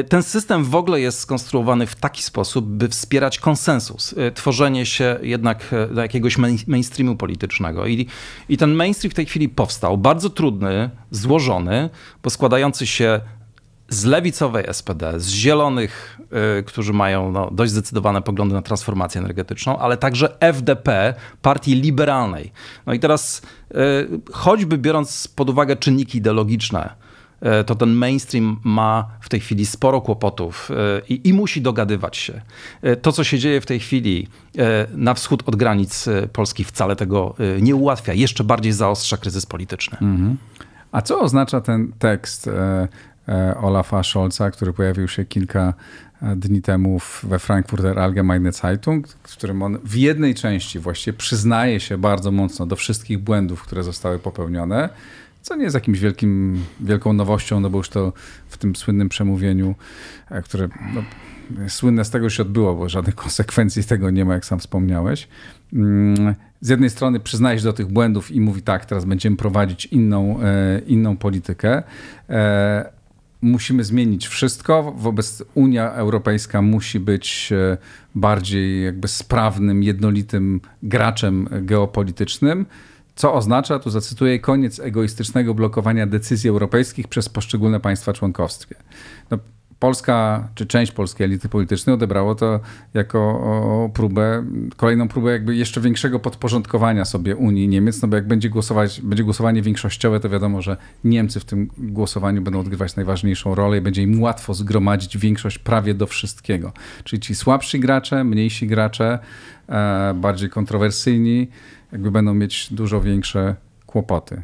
ten 0.08 0.22
system 0.22 0.64
w 0.64 0.74
ogóle 0.74 1.00
jest 1.00 1.18
skonstruowany 1.18 1.86
w 1.86 1.94
taki 1.94 2.22
sposób, 2.22 2.66
by 2.66 2.88
wspierać 2.88 3.38
konsensus, 3.38 4.14
tworzenie 4.34 4.86
się 4.86 5.18
jednak 5.22 5.74
do 5.94 6.00
jakiegoś 6.00 6.38
mainstreamu 6.66 7.16
politycznego. 7.16 7.86
I, 7.86 8.06
I 8.48 8.56
ten 8.56 8.74
mainstream 8.74 9.10
w 9.10 9.14
tej 9.14 9.26
chwili 9.26 9.48
powstał, 9.48 9.98
bardzo 9.98 10.30
trudny, 10.30 10.90
złożony, 11.12 11.90
bo 12.22 12.30
składający 12.30 12.86
się 12.86 13.20
z 13.92 14.04
lewicowej 14.04 14.64
SPD, 14.72 15.20
z 15.20 15.28
zielonych, 15.28 16.20
y, 16.60 16.62
którzy 16.62 16.92
mają 16.92 17.32
no, 17.32 17.50
dość 17.50 17.72
zdecydowane 17.72 18.22
poglądy 18.22 18.54
na 18.54 18.62
transformację 18.62 19.20
energetyczną, 19.20 19.78
ale 19.78 19.96
także 19.96 20.40
FDP, 20.40 21.14
partii 21.42 21.74
liberalnej. 21.74 22.52
No 22.86 22.92
i 22.92 23.00
teraz, 23.00 23.42
y, 23.70 23.74
choćby 24.32 24.78
biorąc 24.78 25.28
pod 25.28 25.50
uwagę 25.50 25.76
czynniki 25.76 26.18
ideologiczne, 26.18 26.94
y, 27.60 27.64
to 27.64 27.74
ten 27.74 27.92
mainstream 27.92 28.60
ma 28.64 29.08
w 29.20 29.28
tej 29.28 29.40
chwili 29.40 29.66
sporo 29.66 30.00
kłopotów 30.00 30.70
i, 31.08 31.28
i, 31.28 31.32
musi 31.32 31.62
dogadywać 31.62 32.16
się. 32.16 32.42
To, 33.02 33.12
co 33.12 33.24
się 33.24 33.38
dzieje 33.38 33.60
w 33.60 33.66
tej 33.66 33.80
chwili 33.80 34.28
na 34.94 35.14
wschód 35.14 35.42
od 35.46 35.56
granic 35.56 36.08
Polski, 36.32 36.64
wcale 36.64 36.96
tego 36.96 37.34
nie 37.60 37.74
ułatwia. 37.74 38.12
Jeszcze 38.12 38.44
bardziej 38.44 38.72
zaostrza 38.72 39.16
kryzys 39.16 39.46
polityczny. 39.46 39.98
Mhm. 40.00 40.36
A 40.92 41.02
co 41.02 41.20
oznacza 41.20 41.60
ten 41.60 41.92
tekst 41.98 42.48
e, 42.48 42.88
e, 43.28 43.56
Olafa 43.56 44.02
Scholza, 44.02 44.50
który 44.50 44.72
pojawił 44.72 45.08
się 45.08 45.24
kilka 45.24 45.74
e, 46.22 46.36
dni 46.36 46.62
temu 46.62 46.98
we 47.22 47.38
Frankfurter 47.38 47.98
Allgemeine 47.98 48.52
Zeitung, 48.52 49.08
w 49.08 49.36
którym 49.36 49.62
on 49.62 49.78
w 49.84 49.94
jednej 49.94 50.34
części 50.34 50.78
właściwie 50.78 51.18
przyznaje 51.18 51.80
się 51.80 51.98
bardzo 51.98 52.30
mocno 52.30 52.66
do 52.66 52.76
wszystkich 52.76 53.18
błędów, 53.18 53.62
które 53.62 53.82
zostały 53.82 54.18
popełnione, 54.18 54.88
co 55.42 55.56
nie 55.56 55.64
jest 55.64 55.74
jakimś 55.74 55.98
wielkim, 55.98 56.64
wielką 56.80 57.12
nowością, 57.12 57.60
no 57.60 57.70
bo 57.70 57.78
już 57.78 57.88
to 57.88 58.12
w 58.48 58.58
tym 58.58 58.76
słynnym 58.76 59.08
przemówieniu, 59.08 59.74
które 60.44 60.68
no, 60.94 61.02
słynne 61.68 62.04
z 62.04 62.10
tego 62.10 62.30
się 62.30 62.42
odbyło, 62.42 62.74
bo 62.74 62.88
żadnych 62.88 63.14
konsekwencji 63.24 63.82
z 63.82 63.86
tego 63.86 64.10
nie 64.10 64.24
ma, 64.24 64.34
jak 64.34 64.44
sam 64.44 64.58
wspomniałeś. 64.58 65.28
Mm, 65.72 66.34
z 66.60 66.68
jednej 66.68 66.90
strony 66.90 67.20
przyznaje 67.20 67.58
się 67.58 67.64
do 67.64 67.72
tych 67.72 67.86
błędów 67.86 68.30
i 68.30 68.40
mówi 68.40 68.62
tak, 68.62 68.86
teraz 68.86 69.04
będziemy 69.04 69.36
prowadzić 69.36 69.86
inną, 69.86 70.40
e, 70.42 70.80
inną 70.86 71.16
politykę. 71.16 71.82
E, 72.30 72.90
musimy 73.42 73.84
zmienić 73.84 74.28
wszystko. 74.28 74.94
Wobec 74.96 75.42
Unia 75.54 75.92
Europejska 75.92 76.62
musi 76.62 77.00
być 77.00 77.52
e, 77.52 77.76
bardziej 78.14 78.84
jakby 78.84 79.08
sprawnym, 79.08 79.82
jednolitym 79.82 80.60
graczem 80.82 81.48
geopolitycznym. 81.62 82.66
Co 83.14 83.34
oznacza, 83.34 83.78
tu 83.78 83.90
zacytuję, 83.90 84.38
koniec 84.38 84.80
egoistycznego 84.80 85.54
blokowania 85.54 86.06
decyzji 86.06 86.50
europejskich 86.50 87.08
przez 87.08 87.28
poszczególne 87.28 87.80
państwa 87.80 88.12
członkowskie. 88.12 88.74
No, 89.30 89.38
Polska, 89.82 90.48
czy 90.54 90.66
część 90.66 90.92
polskiej 90.92 91.24
elity 91.24 91.48
politycznej 91.48 91.94
odebrało 91.94 92.34
to 92.34 92.60
jako 92.94 93.90
próbę, 93.94 94.44
kolejną 94.76 95.08
próbę 95.08 95.32
jakby 95.32 95.56
jeszcze 95.56 95.80
większego 95.80 96.18
podporządkowania 96.18 97.04
sobie 97.04 97.36
Unii 97.36 97.68
Niemiec, 97.68 98.02
no 98.02 98.08
bo 98.08 98.16
jak 98.16 98.26
będzie 98.26 98.50
głosować, 98.50 99.00
będzie 99.00 99.24
głosowanie 99.24 99.62
większościowe, 99.62 100.20
to 100.20 100.28
wiadomo, 100.28 100.62
że 100.62 100.76
Niemcy 101.04 101.40
w 101.40 101.44
tym 101.44 101.68
głosowaniu 101.78 102.42
będą 102.42 102.60
odgrywać 102.60 102.96
najważniejszą 102.96 103.54
rolę 103.54 103.78
i 103.78 103.80
będzie 103.80 104.02
im 104.02 104.22
łatwo 104.22 104.54
zgromadzić 104.54 105.18
większość 105.18 105.58
prawie 105.58 105.94
do 105.94 106.06
wszystkiego. 106.06 106.72
Czyli 107.04 107.20
ci 107.20 107.34
słabsi 107.34 107.80
gracze, 107.80 108.24
mniejsi 108.24 108.66
gracze, 108.66 109.18
e, 109.68 110.14
bardziej 110.14 110.50
kontrowersyjni, 110.50 111.48
jakby 111.92 112.10
będą 112.10 112.34
mieć 112.34 112.72
dużo 112.72 113.00
większe 113.00 113.54
kłopoty. 113.86 114.42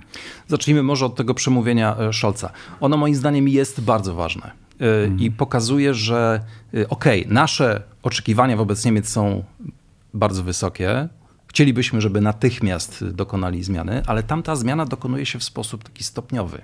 Zacznijmy 0.49 0.83
może 0.83 1.07
od 1.07 1.15
tego 1.15 1.35
przemówienia 1.35 1.97
e, 1.97 2.13
Scholza. 2.13 2.51
Ono 2.81 2.97
moim 2.97 3.15
zdaniem 3.15 3.49
jest 3.49 3.81
bardzo 3.81 4.15
ważne 4.15 4.68
i 5.19 5.27
mhm. 5.27 5.33
pokazuje, 5.33 5.95
że 5.95 6.41
y, 6.75 6.89
okej, 6.89 7.21
okay, 7.21 7.35
nasze 7.35 7.83
oczekiwania 8.03 8.57
wobec 8.57 8.85
Niemiec 8.85 9.09
są 9.09 9.45
bardzo 10.15 10.43
wysokie. 10.43 11.09
Chcielibyśmy, 11.47 12.01
żeby 12.01 12.21
natychmiast 12.21 13.05
dokonali 13.11 13.63
zmiany, 13.63 14.03
ale 14.07 14.23
tamta 14.23 14.57
zmiana 14.57 14.87
dokonuje 14.87 15.27
się 15.27 15.39
w 15.39 15.45
sposób 15.45 15.85
taki 15.85 16.05
stopniowy. 16.05 16.63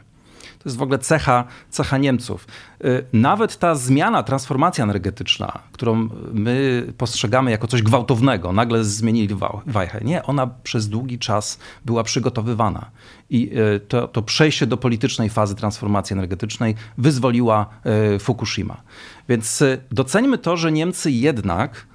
To 0.64 0.68
jest 0.68 0.76
w 0.76 0.83
ogóle 0.83 0.99
cecha, 0.99 1.44
cecha 1.71 1.99
Niemców. 1.99 2.47
Y, 2.85 3.04
nawet 3.12 3.56
ta 3.56 3.75
zmiana, 3.75 4.23
transformacja 4.23 4.85
energetyczna, 4.85 5.59
którą 5.73 6.09
my 6.33 6.87
postrzegamy 6.99 7.50
jako 7.50 7.66
coś 7.66 7.83
gwałtownego, 7.83 8.52
nagle 8.52 8.85
zmienili 8.85 9.35
wajchę. 9.66 10.00
Nie, 10.04 10.23
ona 10.23 10.47
przez 10.47 10.88
długi 10.88 11.18
czas 11.18 11.59
była 11.85 12.02
przygotowywana. 12.02 12.90
I 13.30 13.50
y, 13.76 13.80
to, 13.80 14.09
to 14.09 14.23
przejście 14.23 14.66
do 14.66 14.76
politycznej 14.76 15.30
fazy 15.30 15.54
transformacji 15.54 16.14
energetycznej 16.14 16.75
wyzwoliła 16.99 17.66
y, 18.14 18.18
Fukushima. 18.18 18.83
Więc 19.28 19.64
doceńmy 19.90 20.38
to, 20.38 20.56
że 20.56 20.73
Niemcy 20.73 21.11
jednak 21.11 21.87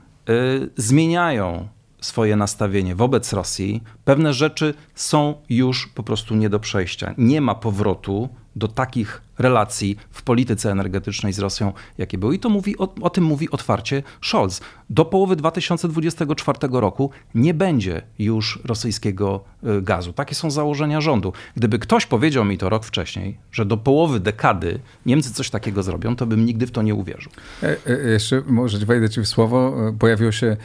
zmieniają 0.77 1.67
swoje 2.01 2.35
nastawienie 2.35 2.95
wobec 2.95 3.33
Rosji, 3.33 3.83
pewne 4.05 4.33
rzeczy 4.33 4.73
są 4.95 5.35
już 5.49 5.87
po 5.87 6.03
prostu 6.03 6.35
nie 6.35 6.49
do 6.49 6.59
przejścia. 6.59 7.13
Nie 7.17 7.41
ma 7.41 7.55
powrotu 7.55 8.29
do 8.55 8.67
takich 8.67 9.21
relacji 9.37 9.97
w 10.11 10.21
polityce 10.21 10.71
energetycznej 10.71 11.33
z 11.33 11.39
Rosją, 11.39 11.73
jakie 11.97 12.17
były. 12.17 12.35
I 12.35 12.39
to 12.39 12.49
mówi, 12.49 12.77
o, 12.77 12.93
o, 13.01 13.09
tym 13.09 13.23
mówi 13.23 13.49
otwarcie 13.49 14.03
Scholz. 14.21 14.61
Do 14.89 15.05
połowy 15.05 15.35
2024 15.35 16.59
roku 16.71 17.09
nie 17.35 17.53
będzie 17.53 18.01
już 18.19 18.59
rosyjskiego 18.63 19.43
y, 19.63 19.81
gazu. 19.81 20.13
Takie 20.13 20.35
są 20.35 20.51
założenia 20.51 21.01
rządu. 21.01 21.33
Gdyby 21.55 21.79
ktoś 21.79 22.05
powiedział 22.05 22.45
mi 22.45 22.57
to 22.57 22.69
rok 22.69 22.85
wcześniej, 22.85 23.37
że 23.51 23.65
do 23.65 23.77
połowy 23.77 24.19
dekady 24.19 24.79
Niemcy 25.05 25.33
coś 25.33 25.49
takiego 25.49 25.83
zrobią, 25.83 26.15
to 26.15 26.25
bym 26.25 26.45
nigdy 26.45 26.67
w 26.67 26.71
to 26.71 26.81
nie 26.81 26.95
uwierzył. 26.95 27.31
E, 27.63 27.77
e, 27.87 28.09
jeszcze 28.09 28.41
może 28.47 28.77
wejdę 28.77 29.09
ci 29.09 29.21
w 29.21 29.27
słowo. 29.27 29.73
Pojawiło 29.99 30.31
się 30.31 30.47
e, 30.47 30.57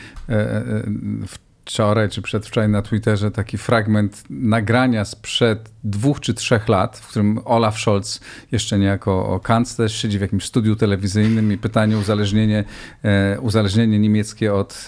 w 1.26 1.38
wczoraj 1.64 2.09
czy 2.09 2.23
przedwczoraj 2.23 2.68
na 2.68 2.83
Twitterze 2.83 3.30
taki 3.30 3.59
fragment 3.59 4.25
nagrania 4.30 5.04
sprzed 5.04 5.71
dwóch 5.85 6.21
czy 6.21 6.35
trzech 6.35 6.68
lat, 6.68 6.99
w 6.99 7.09
którym 7.09 7.40
Olaf 7.44 7.78
Scholz 7.78 8.21
jeszcze 8.52 8.78
niejako 8.78 9.40
kanclerz 9.42 10.02
siedzi 10.02 10.18
w 10.18 10.21
jakimś 10.21 10.44
studiu 10.44 10.76
telewizyjnym 10.76 11.52
i 11.52 11.59
pytanie 11.59 11.99
uzależnienie, 11.99 12.64
e, 13.04 13.40
uzależnienie 13.40 13.99
niemieckie 13.99 14.54
od 14.54 14.87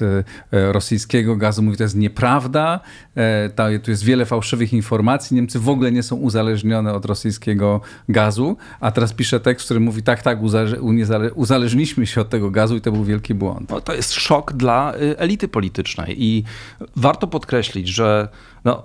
e, 0.52 0.72
rosyjskiego 0.72 1.36
gazu. 1.36 1.62
Mówi, 1.62 1.76
to 1.76 1.82
jest 1.82 1.96
nieprawda, 1.96 2.80
e, 3.16 3.78
tu 3.82 3.90
jest 3.90 4.04
wiele 4.04 4.26
fałszywych 4.26 4.72
informacji, 4.72 5.34
Niemcy 5.34 5.60
w 5.60 5.68
ogóle 5.68 5.92
nie 5.92 6.02
są 6.02 6.16
uzależnione 6.16 6.94
od 6.94 7.04
rosyjskiego 7.04 7.80
gazu, 8.08 8.56
a 8.80 8.90
teraz 8.90 9.12
pisze 9.12 9.40
tekst, 9.40 9.64
który 9.64 9.80
mówi, 9.80 10.02
tak, 10.02 10.22
tak, 10.22 10.38
uzależniliśmy 11.34 12.06
się 12.06 12.20
od 12.20 12.28
tego 12.28 12.50
gazu 12.50 12.76
i 12.76 12.80
to 12.80 12.92
był 12.92 13.04
wielki 13.04 13.34
błąd. 13.34 13.70
No, 13.70 13.80
to 13.80 13.94
jest 13.94 14.12
szok 14.12 14.52
dla 14.52 14.94
y, 14.94 15.18
elity 15.18 15.48
politycznej 15.48 16.24
i 16.24 16.44
warto 16.96 17.26
podkreślić, 17.26 17.88
że 17.88 18.28
no, 18.64 18.82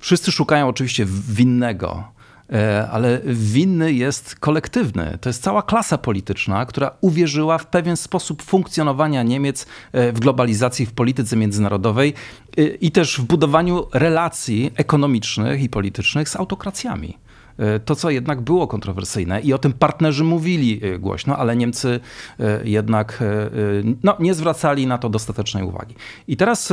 wszyscy 0.00 0.32
szukają 0.32 0.68
oczywiście 0.68 1.06
winnego, 1.28 2.04
e, 2.52 2.88
ale 2.90 3.20
winny 3.24 3.92
jest 3.92 4.34
kolektywny. 4.34 5.18
To 5.20 5.28
jest 5.28 5.42
cała 5.42 5.62
klasa 5.62 5.98
polityczna, 5.98 6.66
która 6.66 6.90
uwierzyła 7.00 7.58
w 7.58 7.66
pewien 7.66 7.96
sposób 7.96 8.42
funkcjonowania 8.42 9.22
Niemiec 9.22 9.66
e, 9.92 10.12
w 10.12 10.20
globalizacji, 10.20 10.86
w 10.86 10.92
polityce 10.92 11.36
międzynarodowej 11.36 12.14
e, 12.56 12.62
i 12.62 12.90
też 12.90 13.20
w 13.20 13.24
budowaniu 13.24 13.86
relacji 13.92 14.70
ekonomicznych 14.76 15.62
i 15.62 15.68
politycznych 15.68 16.28
z 16.28 16.36
autokracjami 16.36 17.18
to, 17.84 17.96
co 17.96 18.10
jednak 18.10 18.40
było 18.40 18.66
kontrowersyjne 18.66 19.40
i 19.40 19.52
o 19.52 19.58
tym 19.58 19.72
partnerzy 19.72 20.24
mówili 20.24 20.80
głośno, 20.98 21.36
ale 21.36 21.56
Niemcy 21.56 22.00
jednak 22.64 23.24
no, 24.02 24.16
nie 24.20 24.34
zwracali 24.34 24.86
na 24.86 24.98
to 24.98 25.08
dostatecznej 25.08 25.64
uwagi. 25.64 25.94
I 26.28 26.36
teraz 26.36 26.72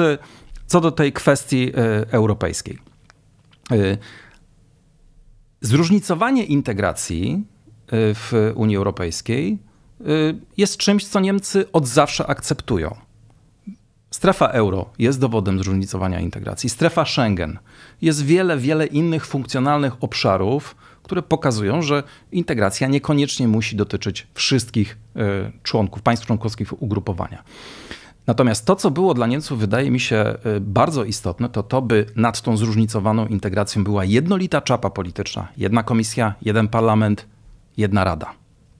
co 0.67 0.81
do 0.81 0.91
tej 0.91 1.13
kwestii 1.13 1.71
europejskiej. 2.11 2.77
Zróżnicowanie 5.61 6.43
integracji 6.43 7.43
w 7.91 8.51
Unii 8.55 8.77
Europejskiej 8.77 9.57
jest 10.57 10.77
czymś, 10.77 11.07
co 11.07 11.19
Niemcy 11.19 11.71
od 11.71 11.87
zawsze 11.87 12.27
akceptują. 12.27 12.95
Strefa 14.13 14.47
euro 14.47 14.85
jest 14.99 15.19
dowodem 15.19 15.59
zróżnicowania 15.59 16.19
integracji. 16.19 16.69
Strefa 16.69 17.05
Schengen. 17.05 17.59
Jest 18.01 18.25
wiele, 18.25 18.57
wiele 18.57 18.85
innych 18.85 19.25
funkcjonalnych 19.25 20.03
obszarów, 20.03 20.75
które 21.03 21.21
pokazują, 21.21 21.81
że 21.81 22.03
integracja 22.31 22.87
niekoniecznie 22.87 23.47
musi 23.47 23.75
dotyczyć 23.75 24.27
wszystkich 24.33 24.97
członków, 25.63 26.01
państw 26.01 26.25
członkowskich 26.25 26.81
ugrupowania. 26.83 27.43
Natomiast 28.27 28.65
to, 28.65 28.75
co 28.75 28.91
było 28.91 29.13
dla 29.13 29.27
Niemców, 29.27 29.59
wydaje 29.59 29.91
mi 29.91 29.99
się 29.99 30.37
bardzo 30.61 31.03
istotne, 31.03 31.49
to 31.49 31.63
to, 31.63 31.81
by 31.81 32.05
nad 32.15 32.41
tą 32.41 32.57
zróżnicowaną 32.57 33.27
integracją 33.27 33.83
była 33.83 34.05
jednolita 34.05 34.61
czapa 34.61 34.89
polityczna. 34.89 35.47
Jedna 35.57 35.83
komisja, 35.83 36.33
jeden 36.41 36.67
parlament, 36.67 37.25
jedna 37.77 38.03
rada. 38.03 38.33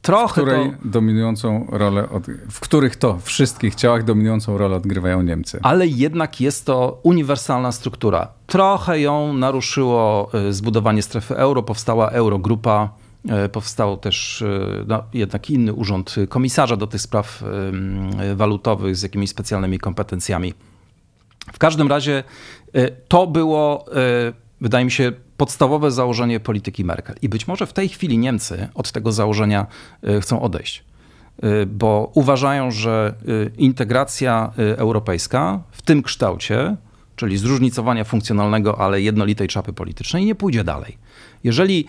Trochę 0.04 0.42
w 0.42 0.46
której 0.46 0.70
to... 0.70 0.76
dominującą 0.86 1.68
rolę, 1.70 2.10
od... 2.10 2.24
w 2.52 2.60
których 2.60 2.96
to 2.96 3.20
wszystkich 3.24 3.76
ciałach 3.76 4.04
dominującą 4.04 4.58
rolę 4.58 4.76
odgrywają 4.76 5.22
Niemcy. 5.22 5.60
Ale 5.62 5.88
jednak 5.88 6.42
jest 6.42 6.66
to 6.66 7.00
uniwersalna 7.04 7.72
struktura. 7.72 8.28
Trochę 8.48 9.00
ją 9.00 9.34
naruszyło 9.34 10.30
y, 10.50 10.54
zbudowanie 10.54 11.02
strefy 11.02 11.38
euro, 11.38 11.64
powstała 11.64 12.10
Eurogrupa, 12.10 12.90
y, 13.46 13.50
powstał 13.50 13.98
też 13.98 14.42
y, 14.42 14.86
no, 14.88 15.04
jednak 15.14 15.50
inny 15.50 15.74
urząd 15.74 16.16
komisarza 16.30 16.76
do 16.76 16.88
tych 16.88 17.02
spraw 17.02 17.44
walutowych 18.36 18.96
z 18.96 19.04
jakimiś 19.04 19.30
specjalnymi 19.30 19.80
kompetencjami. 19.80 20.54
W 21.54 21.58
każdym 21.58 21.88
razie 21.88 22.24
to 23.08 23.28
było, 23.28 23.86
wydaje 24.64 24.86
mi 24.86 24.92
się, 24.92 25.12
podstawowe 25.38 25.92
założenie 25.92 26.40
polityki 26.40 26.86
Merkel. 26.86 27.16
I 27.22 27.30
być 27.30 27.48
może 27.48 27.66
w 27.66 27.74
tej 27.74 27.90
chwili 27.90 28.18
Niemcy 28.18 28.68
od 28.76 28.92
tego 28.92 29.12
założenia 29.12 29.68
y, 30.08 30.22
chcą 30.22 30.42
odejść, 30.42 30.84
y, 31.44 31.66
bo 31.66 32.12
uważają, 32.14 32.72
że 32.72 33.14
y, 33.30 33.52
integracja 33.58 34.54
europejska 34.58 35.60
w 35.72 35.82
tym 35.82 36.04
kształcie, 36.04 36.76
czyli 37.16 37.38
zróżnicowania 37.38 38.04
funkcjonalnego, 38.04 38.80
ale 38.80 39.02
jednolitej 39.02 39.48
czapy 39.48 39.74
politycznej, 39.74 40.26
nie 40.26 40.36
pójdzie 40.36 40.64
dalej. 40.64 40.98
Jeżeli 41.44 41.86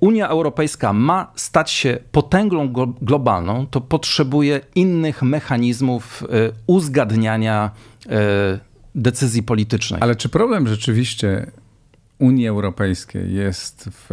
Unia 0.00 0.28
Europejska 0.28 0.92
ma 0.92 1.32
stać 1.34 1.70
się 1.70 1.98
potęgą 2.12 2.72
globalną, 3.02 3.66
to 3.66 3.80
potrzebuje 3.80 4.60
innych 4.74 5.22
mechanizmów 5.22 6.24
uzgadniania 6.66 7.70
decyzji 8.96 9.42
politycznej. 9.42 10.00
Ale 10.02 10.16
czy 10.16 10.28
problem 10.28 10.68
rzeczywiście 10.68 11.50
Unii 12.18 12.48
Europejskiej 12.48 13.34
jest 13.34 13.88
w 13.92 14.10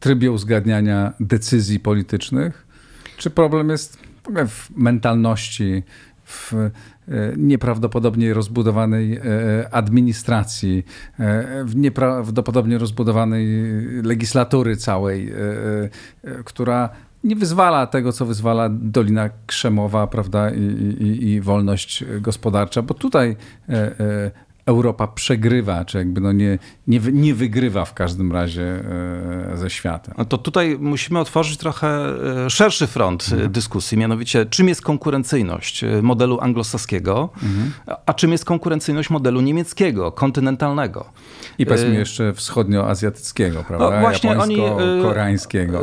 trybie 0.00 0.32
uzgadniania 0.32 1.12
decyzji 1.20 1.80
politycznych? 1.80 2.66
Czy 3.16 3.30
problem 3.30 3.70
jest 3.70 3.98
w 4.48 4.70
mentalności, 4.76 5.82
w 6.28 6.52
e, 6.54 6.70
nieprawdopodobnie 7.36 8.34
rozbudowanej 8.34 9.16
e, 9.16 9.20
administracji, 9.74 10.84
e, 11.18 11.64
w 11.64 11.76
nieprawdopodobnie 11.76 12.78
rozbudowanej 12.78 13.46
legislatury 14.02 14.76
całej, 14.76 15.32
która 16.44 16.90
nie 17.24 17.36
wyzwala 17.36 17.86
tego, 17.86 18.12
co 18.12 18.26
wyzwala 18.26 18.68
Dolina 18.72 19.30
Krzemowa, 19.46 20.06
prawda, 20.06 20.50
i, 20.50 20.60
i, 20.60 21.28
i 21.28 21.40
wolność 21.40 22.04
gospodarcza, 22.20 22.82
bo 22.82 22.94
tutaj 22.94 23.36
Europa 24.68 25.06
przegrywa, 25.06 25.84
czy 25.84 25.98
jakby 25.98 26.20
no 26.20 26.32
nie, 26.32 26.58
nie, 26.86 27.00
nie 27.12 27.34
wygrywa 27.34 27.84
w 27.84 27.94
każdym 27.94 28.32
razie 28.32 28.62
e, 28.62 29.56
ze 29.56 29.70
światem. 29.70 30.14
No 30.18 30.24
to 30.24 30.38
tutaj 30.38 30.76
musimy 30.80 31.18
otworzyć 31.18 31.56
trochę 31.56 31.88
e, 32.46 32.50
szerszy 32.50 32.86
front 32.86 33.26
e, 33.30 33.32
mhm. 33.32 33.52
dyskusji, 33.52 33.98
mianowicie 33.98 34.46
czym 34.46 34.68
jest 34.68 34.82
konkurencyjność 34.82 35.84
modelu 36.02 36.40
anglosaskiego, 36.40 37.28
mhm. 37.42 37.72
a 38.06 38.14
czym 38.14 38.32
jest 38.32 38.44
konkurencyjność 38.44 39.10
modelu 39.10 39.40
niemieckiego, 39.40 40.12
kontynentalnego. 40.12 41.04
I 41.58 41.66
powiedzmy 41.66 41.94
jeszcze 41.94 42.32
wschodnioazjatyckiego, 42.32 43.64
prawda? 43.68 43.90
No 43.90 44.00
właśnie 44.00 44.30
Japońsko-koreańskiego. 44.30 45.80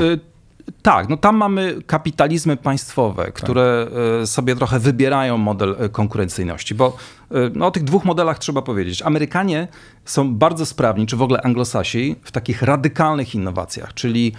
Tak, 0.81 1.09
no 1.09 1.17
tam 1.17 1.37
mamy 1.37 1.81
kapitalizmy 1.87 2.57
państwowe, 2.57 3.25
tak. 3.25 3.33
które 3.33 3.87
tak. 3.89 4.27
sobie 4.27 4.55
trochę 4.55 4.79
wybierają 4.79 5.37
model 5.37 5.75
e, 5.79 5.89
konkurencyjności, 5.89 6.75
bo 6.75 6.97
e, 7.31 7.35
no, 7.53 7.67
o 7.67 7.71
tych 7.71 7.83
dwóch 7.83 8.05
modelach 8.05 8.39
trzeba 8.39 8.61
powiedzieć. 8.61 9.01
Amerykanie 9.01 9.67
są 10.05 10.35
bardzo 10.35 10.65
sprawni, 10.65 11.07
czy 11.07 11.15
w 11.15 11.21
ogóle 11.21 11.41
anglosasi, 11.41 12.15
w 12.23 12.31
takich 12.31 12.61
radykalnych 12.61 13.35
innowacjach, 13.35 13.93
czyli 13.93 14.33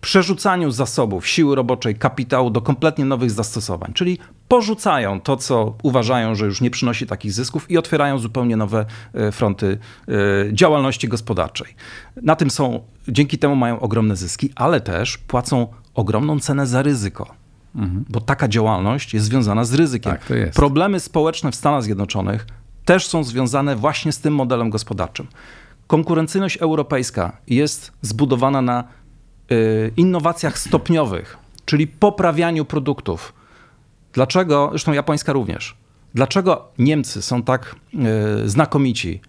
przerzucaniu 0.00 0.70
zasobów, 0.70 1.26
siły 1.26 1.56
roboczej, 1.56 1.94
kapitału 1.94 2.50
do 2.50 2.60
kompletnie 2.60 3.04
nowych 3.04 3.30
zastosowań, 3.30 3.92
czyli 3.94 4.18
porzucają 4.48 5.20
to, 5.20 5.36
co 5.36 5.74
uważają, 5.82 6.34
że 6.34 6.46
już 6.46 6.60
nie 6.60 6.70
przynosi 6.70 7.06
takich 7.06 7.32
zysków 7.32 7.70
i 7.70 7.78
otwierają 7.78 8.18
zupełnie 8.18 8.56
nowe 8.56 8.86
e, 9.14 9.32
fronty 9.32 9.78
e, 10.08 10.12
działalności 10.52 11.08
gospodarczej. 11.08 11.74
Na 12.22 12.36
tym 12.36 12.50
są, 12.50 12.80
dzięki 13.08 13.38
temu 13.38 13.56
mają 13.56 13.80
ogromne 13.80 14.16
zyski, 14.16 14.50
ale 14.54 14.80
też 14.80 15.18
płacą 15.18 15.66
ogromną 15.94 16.40
cenę 16.40 16.66
za 16.66 16.82
ryzyko. 16.82 17.34
Mhm. 17.74 18.04
Bo 18.08 18.20
taka 18.20 18.48
działalność 18.48 19.14
jest 19.14 19.26
związana 19.26 19.64
z 19.64 19.74
ryzykiem. 19.74 20.12
Tak, 20.12 20.32
Problemy 20.54 21.00
społeczne 21.00 21.52
w 21.52 21.54
Stanach 21.54 21.82
Zjednoczonych 21.82 22.46
też 22.84 23.06
są 23.06 23.24
związane 23.24 23.76
właśnie 23.76 24.12
z 24.12 24.18
tym 24.18 24.34
modelem 24.34 24.70
gospodarczym. 24.70 25.26
Konkurencyjność 25.86 26.56
europejska 26.56 27.36
jest 27.46 27.92
zbudowana 28.02 28.62
na 28.62 28.84
innowacjach 29.96 30.58
stopniowych, 30.58 31.38
czyli 31.64 31.86
poprawianiu 31.86 32.64
produktów. 32.64 33.32
Dlaczego, 34.12 34.68
zresztą 34.70 34.92
japońska 34.92 35.32
również, 35.32 35.76
dlaczego 36.14 36.68
Niemcy 36.78 37.22
są 37.22 37.42
tak 37.42 37.76
y, 38.44 38.48
znakomici 38.48 39.20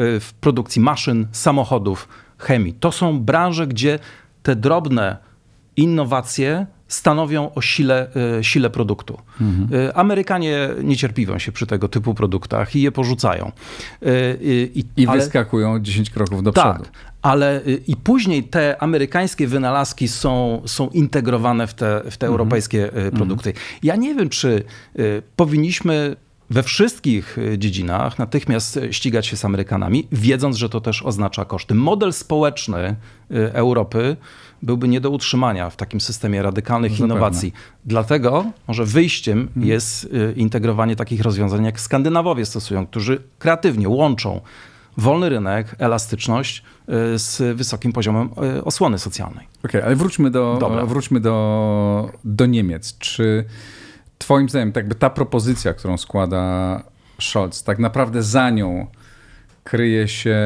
y, 0.00 0.20
w 0.20 0.32
produkcji 0.40 0.82
maszyn, 0.82 1.26
samochodów, 1.32 2.08
chemii? 2.38 2.72
To 2.72 2.92
są 2.92 3.20
branże, 3.20 3.66
gdzie 3.66 3.98
te 4.42 4.56
drobne 4.56 5.16
innowacje 5.76 6.66
stanowią 6.88 7.54
o 7.54 7.60
sile, 7.60 8.10
sile 8.42 8.70
produktu. 8.70 9.18
Mhm. 9.40 9.90
Amerykanie 9.94 10.68
niecierpliwią 10.82 11.38
się 11.38 11.52
przy 11.52 11.66
tego 11.66 11.88
typu 11.88 12.14
produktach 12.14 12.76
i 12.76 12.82
je 12.82 12.92
porzucają. 12.92 13.52
I, 14.40 14.84
I 14.96 15.06
ale... 15.06 15.18
wyskakują 15.18 15.80
10 15.80 16.10
kroków 16.10 16.42
do 16.42 16.52
tak, 16.52 16.74
przodu 16.74 16.90
ale 17.28 17.60
y, 17.66 17.82
i 17.86 17.96
później 17.96 18.44
te 18.44 18.82
amerykańskie 18.82 19.46
wynalazki 19.46 20.08
są, 20.08 20.62
są 20.66 20.88
integrowane 20.88 21.66
w 21.66 21.74
te, 21.74 22.00
w 22.00 22.16
te 22.16 22.26
mhm. 22.26 22.32
europejskie 22.32 22.92
mm. 22.92 23.10
produkty. 23.10 23.52
Ja 23.82 23.96
nie 23.96 24.14
wiem, 24.14 24.28
czy 24.28 24.64
y, 24.98 25.22
powinniśmy 25.36 26.16
we 26.50 26.62
wszystkich 26.62 27.36
dziedzinach 27.58 28.18
natychmiast 28.18 28.80
ścigać 28.90 29.26
się 29.26 29.36
z 29.36 29.44
Amerykanami, 29.44 30.08
wiedząc, 30.12 30.56
że 30.56 30.68
to 30.68 30.80
też 30.80 31.02
oznacza 31.02 31.44
koszty. 31.44 31.74
Model 31.74 32.12
społeczny 32.12 32.96
Europy 33.52 34.16
byłby 34.62 34.88
nie 34.88 35.00
do 35.00 35.10
utrzymania 35.10 35.70
w 35.70 35.76
takim 35.76 36.00
systemie 36.00 36.42
radykalnych 36.42 36.98
no 36.98 37.06
innowacji. 37.06 37.52
Dlatego 37.84 38.44
może 38.68 38.84
wyjściem 38.84 39.40
mhm. 39.40 39.66
jest 39.66 40.08
integrowanie 40.36 40.96
takich 40.96 41.20
rozwiązań, 41.20 41.64
jak 41.64 41.80
Skandynawowie 41.80 42.46
stosują, 42.46 42.86
którzy 42.86 43.22
kreatywnie 43.38 43.88
łączą 43.88 44.40
wolny 44.98 45.28
rynek, 45.28 45.74
elastyczność 45.78 46.62
y, 47.14 47.18
z 47.18 47.56
wysokim 47.56 47.92
poziomem 47.92 48.28
y, 48.58 48.64
osłony 48.64 48.98
socjalnej. 48.98 49.46
Okej, 49.58 49.70
okay, 49.70 49.84
ale 49.84 49.96
wróćmy, 49.96 50.30
do, 50.30 50.70
wróćmy 50.86 51.20
do, 51.20 52.10
do 52.24 52.46
Niemiec. 52.46 52.98
Czy 52.98 53.44
twoim 54.18 54.48
zdaniem 54.48 54.72
jakby 54.76 54.94
ta 54.94 55.10
propozycja, 55.10 55.74
którą 55.74 55.96
składa 55.96 56.82
Scholz, 57.20 57.62
tak 57.62 57.78
naprawdę 57.78 58.22
za 58.22 58.50
nią 58.50 58.86
kryje 59.64 60.08
się, 60.08 60.38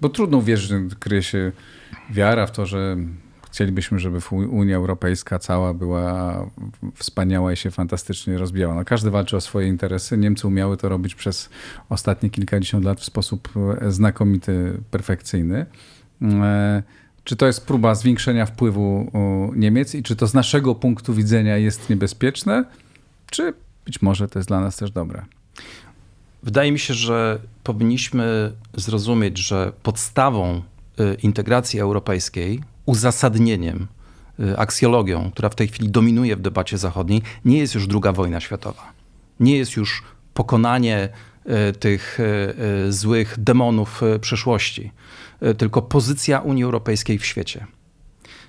bo 0.00 0.08
trudno 0.08 0.38
uwierzyć, 0.38 0.94
kryje 1.00 1.22
się 1.22 1.52
wiara 2.10 2.46
w 2.46 2.50
to, 2.50 2.66
że 2.66 2.96
chcielibyśmy, 3.56 3.98
żeby 3.98 4.20
Unia 4.30 4.76
Europejska 4.76 5.38
cała 5.38 5.74
była 5.74 6.46
wspaniała 6.94 7.52
i 7.52 7.56
się 7.56 7.70
fantastycznie 7.70 8.38
rozbijała. 8.38 8.74
No, 8.74 8.84
każdy 8.84 9.10
walczy 9.10 9.36
o 9.36 9.40
swoje 9.40 9.68
interesy. 9.68 10.16
Niemcy 10.16 10.46
umiały 10.46 10.76
to 10.76 10.88
robić 10.88 11.14
przez 11.14 11.50
ostatnie 11.88 12.30
kilkadziesiąt 12.30 12.84
lat 12.84 13.00
w 13.00 13.04
sposób 13.04 13.48
e, 13.80 13.92
znakomity, 13.92 14.80
perfekcyjny. 14.90 15.66
E, 16.22 16.82
czy 17.24 17.36
to 17.36 17.46
jest 17.46 17.66
próba 17.66 17.94
zwiększenia 17.94 18.46
wpływu 18.46 19.10
Niemiec 19.56 19.94
i 19.94 20.02
czy 20.02 20.16
to 20.16 20.26
z 20.26 20.34
naszego 20.34 20.74
punktu 20.74 21.14
widzenia 21.14 21.56
jest 21.56 21.90
niebezpieczne, 21.90 22.64
czy 23.30 23.52
być 23.84 24.02
może 24.02 24.28
to 24.28 24.38
jest 24.38 24.48
dla 24.48 24.60
nas 24.60 24.76
też 24.76 24.90
dobre? 24.90 25.24
Wydaje 26.42 26.72
mi 26.72 26.78
się, 26.78 26.94
że 26.94 27.38
powinniśmy 27.64 28.52
zrozumieć, 28.74 29.38
że 29.38 29.72
podstawą 29.82 30.62
e, 30.98 31.14
integracji 31.14 31.80
europejskiej 31.80 32.75
uzasadnieniem, 32.86 33.86
y, 34.40 34.58
aksjologią, 34.58 35.30
która 35.30 35.48
w 35.48 35.54
tej 35.54 35.68
chwili 35.68 35.90
dominuje 35.90 36.36
w 36.36 36.40
debacie 36.40 36.78
zachodniej, 36.78 37.22
nie 37.44 37.58
jest 37.58 37.74
już 37.74 37.86
druga 37.86 38.12
wojna 38.12 38.40
światowa. 38.40 38.92
Nie 39.40 39.56
jest 39.56 39.76
już 39.76 40.02
pokonanie 40.34 41.08
y, 41.68 41.72
tych 41.72 42.20
y, 42.86 42.92
złych 42.92 43.34
demonów 43.38 44.00
przeszłości, 44.20 44.92
tylko 45.58 45.82
pozycja 45.82 46.40
Unii 46.40 46.64
Europejskiej 46.64 47.18
w 47.18 47.26
świecie. 47.26 47.66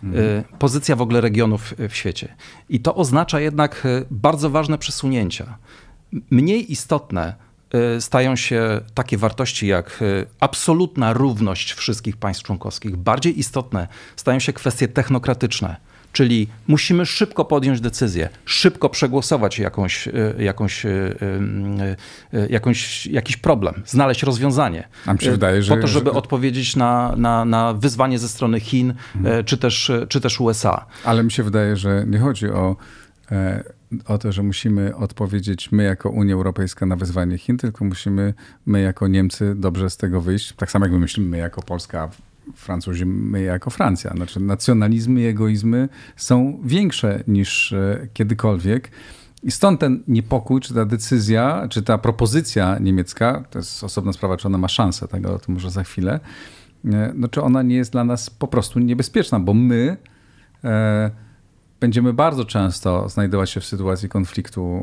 Mhm. 0.04 0.44
Pozycja 0.60 0.96
w 0.96 1.02
ogóle 1.02 1.22
regionów 1.22 1.74
w 1.90 1.96
świecie. 1.96 2.36
I 2.70 2.80
to 2.80 2.96
oznacza 2.96 3.40
jednak 3.40 3.88
bardzo 4.12 4.50
ważne 4.50 4.78
przesunięcia. 4.78 5.58
Mniej 6.32 6.72
istotne 6.72 7.36
stają 8.00 8.36
się 8.36 8.82
takie 8.94 9.18
wartości 9.18 9.68
jak 9.68 10.02
y, 10.02 10.26
absolutna 10.40 11.14
równość 11.14 11.74
wszystkich 11.74 12.18
państw 12.18 12.44
członkowskich. 12.44 12.96
Bardziej 12.96 13.40
istotne 13.40 13.88
stają 14.16 14.40
się 14.40 14.54
kwestie 14.54 14.88
technokratyczne, 14.88 15.76
Czyli 16.18 16.48
musimy 16.68 17.06
szybko 17.06 17.46
podjąć 17.46 17.82
decyzję, 17.82 18.30
szybko 18.46 18.90
przegłosować 18.90 19.60
jakąś, 19.60 20.10
jakąś, 20.40 20.86
jakąś, 22.50 23.06
jakiś 23.06 23.38
problem, 23.38 23.84
znaleźć 23.86 24.24
rozwiązanie. 24.24 24.88
Nam 25.06 25.20
się 25.20 25.32
wydaje, 25.32 25.64
że, 25.64 25.76
po 25.76 25.82
to, 25.82 25.88
żeby 25.88 26.10
że... 26.12 26.18
odpowiedzieć 26.18 26.76
na, 26.76 27.14
na, 27.18 27.46
na 27.46 27.74
wyzwanie 27.74 28.20
ze 28.20 28.30
strony 28.30 28.60
Chin 28.60 28.94
hmm. 29.14 29.46
czy, 29.46 29.58
też, 29.58 29.92
czy 30.10 30.22
też 30.22 30.42
USA. 30.42 30.86
Ale 31.04 31.24
mi 31.24 31.32
się 31.32 31.44
wydaje, 31.44 31.76
że 31.76 32.04
nie 32.08 32.20
chodzi 32.20 32.50
o 32.50 32.76
o 34.06 34.18
to, 34.18 34.32
że 34.32 34.44
musimy 34.44 34.96
odpowiedzieć 34.96 35.72
my 35.72 35.84
jako 35.84 36.10
Unia 36.10 36.34
Europejska 36.34 36.86
na 36.86 36.96
wyzwanie 36.96 37.38
Chin, 37.38 37.58
tylko 37.58 37.86
musimy 37.86 38.34
my 38.66 38.82
jako 38.82 39.08
Niemcy 39.08 39.56
dobrze 39.56 39.90
z 39.90 39.98
tego 39.98 40.22
wyjść. 40.22 40.54
Tak 40.54 40.72
samo 40.72 40.86
jak 40.86 40.92
my 40.92 41.00
myślimy 41.00 41.30
my 41.30 41.38
jako 41.38 41.62
Polska, 41.62 42.10
Francuzi, 42.56 43.06
my 43.06 43.42
jako 43.42 43.70
Francja. 43.70 44.12
Znaczy 44.12 44.40
nacjonalizmy 44.40 45.22
i 45.22 45.26
egoizmy 45.26 45.90
są 46.16 46.60
większe 46.64 47.24
niż 47.28 47.74
e, 47.74 48.08
kiedykolwiek. 48.14 48.92
I 49.44 49.52
stąd 49.52 49.80
ten 49.80 50.04
niepokój, 50.08 50.62
czy 50.62 50.74
ta 50.74 50.86
decyzja, 50.86 51.68
czy 51.70 51.82
ta 51.82 51.98
propozycja 51.98 52.80
niemiecka, 52.80 53.44
to 53.50 53.60
jest 53.60 53.84
osobna 53.84 54.14
sprawa, 54.14 54.38
czy 54.38 54.48
ona 54.48 54.58
ma 54.58 54.68
szansę, 54.68 55.08
tego 55.08 55.36
o 55.36 55.40
tym 55.40 55.54
może 55.54 55.72
za 55.72 55.84
chwilę, 55.84 56.20
e, 56.86 57.12
no 57.16 57.28
czy 57.28 57.42
ona 57.42 57.64
nie 57.64 57.76
jest 57.76 57.92
dla 57.92 58.04
nas 58.04 58.30
po 58.30 58.48
prostu 58.48 58.80
niebezpieczna, 58.80 59.40
bo 59.40 59.54
my 59.54 59.98
e, 60.64 61.12
będziemy 61.80 62.14
bardzo 62.14 62.46
często 62.46 63.10
znajdować 63.10 63.50
się 63.50 63.60
w 63.60 63.66
sytuacji 63.66 64.10
konfliktu 64.10 64.82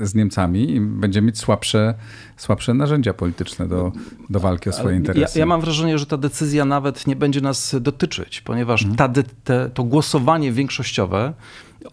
z 0.00 0.14
Niemcami 0.14 0.70
i 0.70 0.80
będziemy 0.80 1.26
mieć 1.26 1.38
słabsze, 1.38 1.94
słabsze 2.36 2.74
narzędzia 2.74 3.14
polityczne 3.14 3.68
do, 3.68 3.92
do 4.30 4.40
walki 4.40 4.70
o 4.70 4.72
swoje 4.72 4.96
interesy. 4.96 5.38
Ja, 5.38 5.42
ja 5.42 5.46
mam 5.46 5.60
wrażenie, 5.60 5.98
że 5.98 6.06
ta 6.06 6.16
decyzja 6.16 6.64
nawet 6.64 7.06
nie 7.06 7.16
będzie 7.16 7.40
nas 7.40 7.76
dotyczyć, 7.80 8.40
ponieważ 8.40 8.82
mhm. 8.84 9.14
ta, 9.14 9.22
te, 9.44 9.70
to 9.70 9.84
głosowanie 9.84 10.52
większościowe 10.52 11.34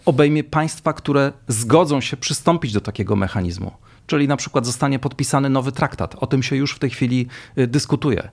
obejmie 0.06 0.44
państwa, 0.44 0.94
które 0.94 1.32
zgodzą 1.48 2.02
się 2.02 2.18
przystąpić 2.18 2.74
do 2.74 2.82
takiego 2.82 3.16
mechanizmu. 3.16 3.72
Czyli 4.08 4.28
na 4.28 4.38
przykład 4.38 4.66
zostanie 4.66 5.00
podpisany 5.00 5.50
nowy 5.50 5.72
traktat. 5.72 6.16
O 6.20 6.28
tym 6.28 6.44
się 6.44 6.56
już 6.56 6.76
w 6.76 6.80
tej 6.80 6.90
chwili 6.90 7.28
y, 7.58 7.68
dyskutuje. 7.68 8.30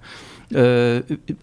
E, 0.52 0.57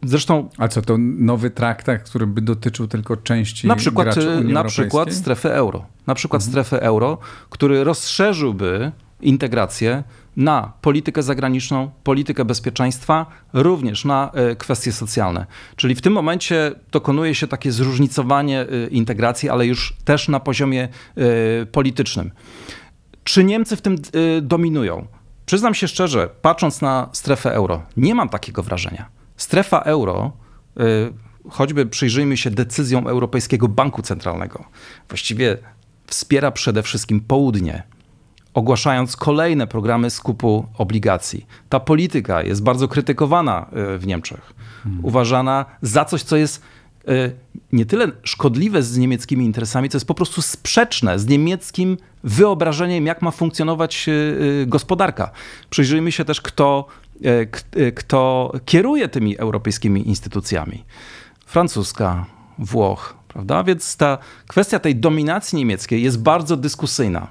zresztą. 0.04 0.50
A 0.58 0.68
co 0.68 0.82
to 0.82 0.98
nowy 1.00 1.50
traktat, 1.50 2.04
który 2.04 2.28
by 2.28 2.42
dotyczył 2.42 2.88
tylko 2.88 3.18
części 3.18 3.68
na 3.68 3.76
przykład, 3.76 4.18
Unii 4.18 4.54
Na 4.54 4.64
przykład 4.64 5.14
strefy 5.14 5.54
euro. 5.54 5.86
Na 6.08 6.16
przykład 6.16 6.42
mhm. 6.42 6.52
strefy 6.52 6.84
euro, 6.86 7.18
który 7.50 7.84
rozszerzyłby 7.84 8.92
integrację 9.22 10.04
na 10.38 10.74
politykę 10.82 11.24
zagraniczną, 11.24 11.92
politykę 12.04 12.46
bezpieczeństwa, 12.46 13.26
również 13.54 14.06
na 14.06 14.32
e, 14.34 14.56
kwestie 14.56 14.92
socjalne. 14.92 15.46
Czyli 15.76 15.96
w 15.96 16.02
tym 16.02 16.14
momencie 16.14 16.72
dokonuje 16.92 17.36
się 17.36 17.48
takie 17.48 17.72
zróżnicowanie 17.72 18.62
e, 18.62 18.88
integracji, 18.88 19.50
ale 19.50 19.66
już 19.66 19.94
też 20.06 20.28
na 20.28 20.40
poziomie 20.40 20.88
politycznym. 21.72 22.32
Czy 23.24 23.44
Niemcy 23.44 23.76
w 23.76 23.82
tym 23.82 23.96
dominują? 24.42 25.08
Przyznam 25.46 25.74
się 25.74 25.88
szczerze, 25.88 26.30
patrząc 26.42 26.82
na 26.82 27.10
strefę 27.12 27.54
euro, 27.54 27.82
nie 27.98 28.16
mam 28.16 28.30
takiego 28.30 28.64
wrażenia. 28.64 29.06
Strefa 29.38 29.80
euro, 29.80 30.32
y, 30.80 31.14
choćby 31.50 31.86
przyjrzyjmy 31.86 32.38
się 32.38 32.52
decyzjom 32.52 33.08
Europejskiego 33.08 33.68
Banku 33.68 34.02
Centralnego, 34.02 34.64
właściwie 35.10 35.58
wspiera 36.08 36.52
przede 36.52 36.84
wszystkim 36.84 37.22
południe, 37.22 37.84
ogłaszając 38.54 39.16
kolejne 39.16 39.68
programy 39.68 40.10
skupu 40.10 40.66
obligacji. 40.78 41.46
Ta 41.70 41.80
polityka 41.80 42.42
jest 42.44 42.64
bardzo 42.64 42.88
krytykowana 42.88 43.66
y, 43.96 43.98
w 43.98 44.08
Niemczech, 44.08 44.54
hmm. 44.84 45.06
uważana 45.06 45.66
za 45.82 46.06
coś, 46.06 46.24
co 46.24 46.36
jest 46.38 46.62
nie 47.72 47.86
tyle 47.86 48.12
szkodliwe 48.24 48.84
z 48.84 48.98
niemieckimi 48.98 49.46
interesami, 49.46 49.90
co 49.90 49.96
jest 49.96 50.08
po 50.08 50.14
prostu 50.14 50.42
sprzeczne 50.42 51.20
z 51.20 51.28
niemieckim 51.28 51.98
wyobrażeniem, 52.24 53.06
jak 53.06 53.22
ma 53.22 53.32
funkcjonować 53.32 54.08
y, 54.08 54.12
y, 54.12 54.66
gospodarka. 54.68 55.32
Przyjrzyjmy 55.70 56.12
się 56.12 56.26
też, 56.26 56.42
kto, 56.42 56.88
kto 57.96 58.52
kieruje 58.66 59.08
tymi 59.08 59.38
europejskimi 59.38 60.08
instytucjami. 60.08 60.84
Francuska, 61.46 62.26
Włoch, 62.60 63.16
prawda? 63.28 63.64
Więc 63.64 63.98
ta 63.98 64.18
kwestia 64.48 64.80
tej 64.80 64.96
dominacji 64.96 65.58
niemieckiej 65.58 66.04
jest 66.04 66.22
bardzo 66.22 66.58
dyskusyjna. 66.58 67.28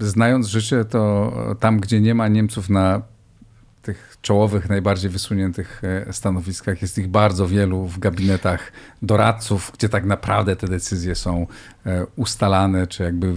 Znając 0.00 0.46
życie, 0.46 0.84
to 0.84 1.32
tam, 1.60 1.80
gdzie 1.80 2.00
nie 2.00 2.14
ma 2.14 2.28
Niemców 2.28 2.70
na 2.70 3.02
czołowych, 4.22 4.68
najbardziej 4.68 5.10
wysuniętych 5.10 5.82
e, 6.08 6.12
stanowiskach. 6.12 6.82
Jest 6.82 6.98
ich 6.98 7.08
bardzo 7.08 7.48
wielu 7.48 7.86
w 7.86 7.98
gabinetach 7.98 8.72
doradców, 9.02 9.72
gdzie 9.74 9.88
tak 9.88 10.04
naprawdę 10.04 10.56
te 10.56 10.68
decyzje 10.68 11.14
są 11.14 11.46
e, 11.86 12.06
ustalane 12.16 12.86
czy 12.86 13.02
jakby 13.02 13.34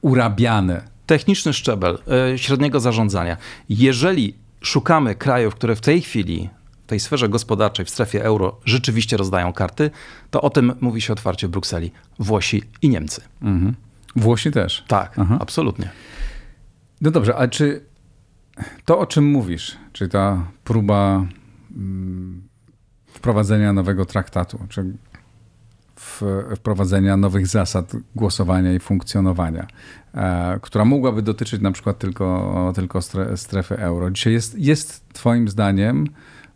urabiane. 0.00 0.82
Techniczny 1.06 1.52
szczebel 1.52 1.98
e, 2.32 2.38
średniego 2.38 2.80
zarządzania. 2.80 3.36
Jeżeli 3.68 4.34
szukamy 4.60 5.14
krajów, 5.14 5.54
które 5.54 5.76
w 5.76 5.80
tej 5.80 6.00
chwili 6.00 6.50
w 6.84 6.86
tej 6.86 7.00
sferze 7.00 7.28
gospodarczej, 7.28 7.84
w 7.84 7.90
strefie 7.90 8.24
euro 8.24 8.60
rzeczywiście 8.64 9.16
rozdają 9.16 9.52
karty, 9.52 9.90
to 10.30 10.42
o 10.42 10.50
tym 10.50 10.72
mówi 10.80 11.00
się 11.00 11.12
otwarcie 11.12 11.48
w 11.48 11.50
Brukseli. 11.50 11.92
Włosi 12.18 12.62
i 12.82 12.88
Niemcy. 12.88 13.20
Mhm. 13.42 13.74
Włosi 14.16 14.50
też. 14.50 14.84
Tak, 14.88 15.12
Aha. 15.18 15.38
absolutnie. 15.40 15.90
No 17.00 17.10
dobrze, 17.10 17.36
a 17.36 17.48
czy 17.48 17.84
to, 18.84 18.98
o 18.98 19.06
czym 19.06 19.24
mówisz, 19.24 19.76
czyli 19.92 20.10
ta 20.10 20.46
próba 20.64 21.26
mm, 21.76 22.42
wprowadzenia 23.06 23.72
nowego 23.72 24.06
traktatu, 24.06 24.58
czy 24.68 24.84
wprowadzenia 26.56 27.16
nowych 27.16 27.46
zasad 27.46 27.92
głosowania 28.14 28.72
i 28.72 28.78
funkcjonowania, 28.78 29.66
e, 30.14 30.58
która 30.62 30.84
mogłaby 30.84 31.22
dotyczyć 31.22 31.60
na 31.60 31.72
przykład 31.72 31.98
tylko, 31.98 32.72
tylko 32.74 33.00
strefy 33.36 33.78
euro. 33.78 34.10
Dzisiaj 34.10 34.32
jest, 34.32 34.58
jest 34.58 35.08
Twoim 35.12 35.48
zdaniem 35.48 36.06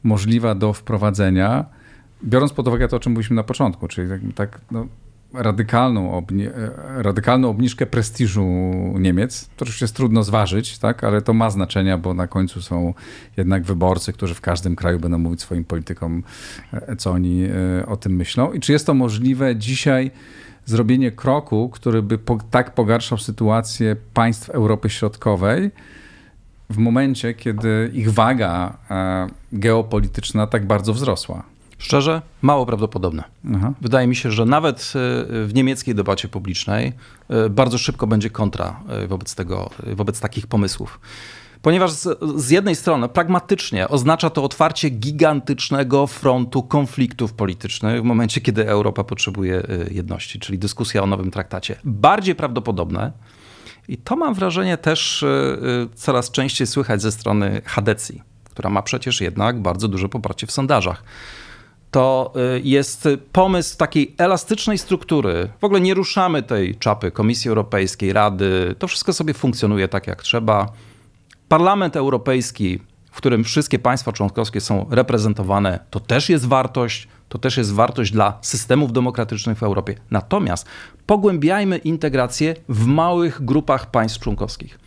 możliwa 0.03 0.55
do 0.55 0.73
wprowadzenia, 0.73 1.65
biorąc 2.25 2.53
pod 2.53 2.69
uwagę 2.69 2.89
to, 2.89 2.97
o 2.97 3.01
czym 3.01 3.13
mówiliśmy 3.13 3.37
na 3.37 3.43
początku, 3.43 3.89
czyli 3.89 4.09
tak, 4.09 4.21
tak 4.35 4.61
no, 4.71 4.87
radykalną, 5.35 6.13
obni 6.13 6.47
e, 6.47 6.53
radykalną 6.97 7.51
obniżkę 7.51 7.87
prestiżu 7.87 8.47
Niemiec. 8.99 9.49
To 9.57 9.63
oczywiście 9.63 9.85
jest 9.85 9.97
trudno 9.97 10.23
zważyć, 10.23 10.79
tak? 10.79 11.05
ale 11.05 11.23
to 11.23 11.35
ma 11.35 11.51
znaczenie, 11.51 11.99
bo 11.99 12.15
na 12.15 12.27
końcu 12.27 12.63
są 12.63 12.95
jednak 13.37 13.65
wyborcy, 13.65 14.13
którzy 14.13 14.35
w 14.35 14.41
każdym 14.41 14.77
kraju 14.77 14.99
będą 14.99 15.19
mówić 15.19 15.41
swoim 15.41 15.65
politykom, 15.65 16.23
e, 16.73 16.97
co 16.97 17.11
oni 17.11 17.45
e, 17.81 17.87
o 17.87 17.97
tym 17.97 18.17
myślą. 18.17 18.53
I 18.53 18.61
czy 18.61 18.73
jest 18.73 18.87
to 18.87 18.95
możliwe 18.95 19.57
dzisiaj 19.57 20.11
zrobienie 20.65 21.13
kroku, 21.13 21.69
który 21.69 22.03
by 22.03 22.19
po, 22.19 22.39
tak 22.51 22.75
pogarszał 22.75 23.19
sytuację 23.19 23.97
państw 24.15 24.51
Europy 24.51 24.91
Środkowej, 24.91 25.71
w 26.71 26.79
momencie, 26.79 27.35
kiedy 27.35 27.91
ich 27.95 28.13
waga 28.13 28.77
geopolityczna 29.53 30.47
tak 30.47 30.67
bardzo 30.67 30.93
wzrosła? 30.93 31.45
Szczerze, 31.79 32.23
mało 32.43 32.67
prawdopodobne. 32.67 33.25
Aha. 33.55 33.73
Wydaje 33.81 34.07
mi 34.07 34.17
się, 34.17 34.33
że 34.33 34.45
nawet 34.45 34.81
e, 34.81 34.91
w 35.47 35.51
niemieckiej 35.55 35.95
debacie 35.95 36.29
publicznej 36.29 36.93
e, 37.29 37.51
bardzo 37.51 37.79
szybko 37.79 38.07
będzie 38.07 38.31
kontra 38.31 38.81
e, 38.89 39.07
wobec, 39.07 39.35
tego, 39.35 39.71
wobec 39.87 40.21
takich 40.21 40.47
pomysłów. 40.47 41.01
Ponieważ 41.63 41.91
z, 41.91 42.19
z, 42.37 42.51
jednej 42.51 42.77
strony 42.77 43.09
pragmatycznie 43.09 43.89
oznacza 43.89 44.31
to 44.31 44.45
otwarcie 44.45 44.89
gigantycznego 44.91 46.07
frontu 46.07 46.63
konfliktów 46.63 47.33
politycznych 47.33 48.01
w 48.01 48.05
momencie, 48.05 48.41
kiedy 48.41 48.69
Europa 48.69 49.05
potrzebuje 49.05 49.63
jedności, 49.91 50.39
czyli 50.39 50.59
dyskusja 50.59 51.03
o 51.03 51.07
nowym 51.07 51.31
traktacie. 51.31 51.77
Bardziej 51.85 52.35
prawdopodobne, 52.35 53.13
i 53.89 53.97
to 53.97 54.17
mam 54.17 54.35
wrażenie 54.35 54.77
też 54.77 55.25
coraz 55.95 56.31
częściej 56.31 56.67
słychać 56.67 57.03
ze 57.03 57.13
strony 57.13 57.63
Hadecji, 57.65 58.23
która 58.45 58.71
ma 58.71 58.83
przecież 58.83 59.21
jednak 59.21 59.63
bardzo 59.63 59.89
duże 59.89 60.09
poparcie 60.09 60.47
w 60.47 60.53
sondażach 60.53 61.03
to 61.91 62.33
y, 62.57 62.61
jest 62.65 63.09
pomysł 63.33 63.77
takiej 63.77 64.15
elastycznej 64.19 64.79
struktury. 64.79 65.49
W 65.61 65.65
ogóle 65.65 65.81
nie 65.81 65.95
ruszamy 65.95 66.43
tej 66.43 66.77
czapy 66.77 67.11
Komisji 67.11 67.49
Europejskiej, 67.49 68.13
Rady. 68.13 68.75
To 68.79 68.89
wszystko 68.89 69.13
sobie 69.13 69.35
funkcjonuje 69.35 69.89
tak, 69.89 70.07
jak 70.07 70.23
trzeba. 70.23 70.73
Parlament 71.49 71.97
Europejski, 71.97 72.79
w 73.11 73.17
którym 73.17 73.45
wszystkie 73.45 73.79
państwa 73.79 74.13
członkowskie 74.13 74.61
są 74.61 74.87
reprezentowane, 74.91 75.79
to 75.91 76.01
też 76.01 76.29
jest 76.29 76.47
wartość. 76.47 77.09
To 77.29 77.39
też 77.39 77.57
jest 77.57 77.73
wartość 77.73 78.13
dla 78.13 78.39
systemów 78.43 78.93
demokratycznych 78.93 79.59
w 79.59 79.63
Europie. 79.63 79.95
Natomiast 80.11 80.67
pogłębiajmy 81.07 81.79
integrację 81.79 82.55
w 82.69 82.87
małych 82.87 83.45
grupach 83.45 83.91
państw 83.91 84.21
członkowskich. 84.21 84.79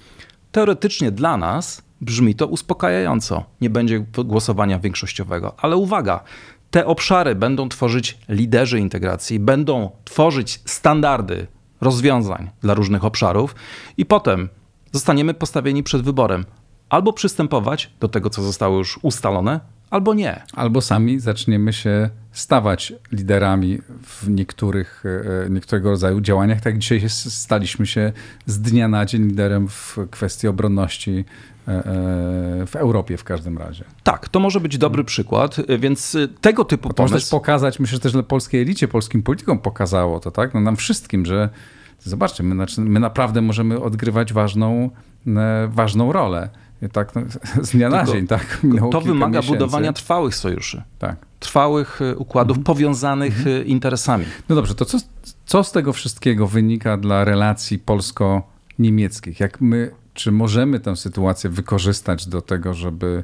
Teoretycznie 0.52 1.12
dla 1.12 1.38
nas 1.38 1.82
brzmi 2.02 2.36
to 2.36 2.48
uspokajająco. 2.48 3.44
Nie 3.62 3.70
będzie 3.70 4.06
głosowania 4.26 4.80
większościowego, 4.80 5.54
ale 5.58 5.76
uwaga, 5.76 6.24
te 6.72 6.86
obszary 6.86 7.36
będą 7.36 7.70
tworzyć 7.70 8.18
liderzy 8.30 8.80
integracji, 8.80 9.40
będą 9.40 9.90
tworzyć 10.04 10.62
standardy 10.66 11.48
rozwiązań 11.82 12.50
dla 12.62 12.74
różnych 12.74 13.06
obszarów 13.06 13.56
i 13.98 14.06
potem 14.06 14.50
zostaniemy 14.92 15.34
postawieni 15.34 15.84
przed 15.84 16.02
wyborem 16.02 16.46
albo 16.90 17.14
przystępować 17.14 17.92
do 18.00 18.08
tego, 18.08 18.30
co 18.30 18.42
zostało 18.42 18.78
już 18.78 19.00
ustalone, 19.02 19.60
albo 19.92 20.14
nie. 20.14 20.42
Albo 20.54 20.82
sami 20.82 21.20
zaczniemy 21.20 21.74
się 21.74 22.10
stawać 22.32 22.94
liderami 23.12 23.78
w 24.04 24.30
niektórych, 24.30 25.04
e, 25.46 25.50
niektórego 25.50 25.90
rodzaju 25.90 26.22
działaniach. 26.22 26.62
Tak 26.62 26.78
dzisiaj 26.78 27.10
staliśmy 27.10 27.88
się 27.88 28.14
z 28.46 28.62
dnia 28.62 28.88
na 28.88 29.06
dzień 29.06 29.28
liderem 29.28 29.68
w 29.68 29.98
kwestii 30.12 30.48
obronności 30.48 31.12
e, 31.12 31.24
e, 31.24 31.26
w 32.68 32.76
Europie 32.76 33.18
w 33.18 33.24
każdym 33.24 33.58
razie. 33.58 33.84
Tak, 34.04 34.30
to 34.30 34.40
może 34.40 34.60
być 34.60 34.78
dobry 34.78 35.04
przykład, 35.04 35.58
więc 35.80 36.18
tego 36.42 36.66
typu 36.66 36.90
to 36.90 36.94
pomysł... 36.94 37.14
też 37.14 37.30
pokazać, 37.30 37.80
myślę, 37.80 37.96
że 37.96 38.00
też 38.00 38.12
dla 38.12 38.24
polskiej 38.24 38.62
elicie, 38.62 38.88
polskim 38.88 39.24
politykom 39.24 39.60
pokazało 39.60 40.20
to, 40.20 40.32
tak? 40.32 40.54
No 40.54 40.62
nam 40.62 40.76
wszystkim, 40.76 41.26
że 41.26 41.50
zobaczcie, 42.00 42.44
my, 42.44 42.66
my 42.78 43.00
naprawdę 43.00 43.42
możemy 43.42 43.82
odgrywać 43.82 44.34
ważną, 44.34 44.90
ważną 45.70 46.12
rolę 46.12 46.50
tak 46.90 47.16
no, 47.16 47.22
z 47.66 47.72
dnia 47.72 47.90
na 47.90 48.04
dzień, 48.04 48.28
tak? 48.28 48.60
Minęło 48.64 48.92
to 48.92 49.02
wymaga 49.02 49.40
miesięcy. 49.40 49.60
budowania 49.60 49.94
trwałych 49.94 50.36
sojuszy. 50.36 50.84
Tak. 51.00 51.16
Trwałych 51.40 52.00
układów 52.18 52.58
mhm. 52.58 52.64
powiązanych 52.64 53.38
mhm. 53.38 53.66
Interesami. 53.66 54.26
No 54.50 54.56
dobrze, 54.56 54.76
to 54.76 54.86
co, 54.86 54.98
co 55.46 55.64
z 55.64 55.72
tego 55.72 55.94
wszystkiego 55.94 56.48
wynika 56.48 56.98
dla 56.98 57.24
relacji 57.24 57.80
polsko-niemieckich? 57.80 59.40
Jak 59.40 59.62
my, 59.62 59.92
czy 60.22 60.32
możemy 60.32 60.80
tę 60.80 60.96
sytuację 60.96 61.50
wykorzystać 61.50 62.28
do 62.28 62.42
tego, 62.42 62.74
żeby 62.74 63.24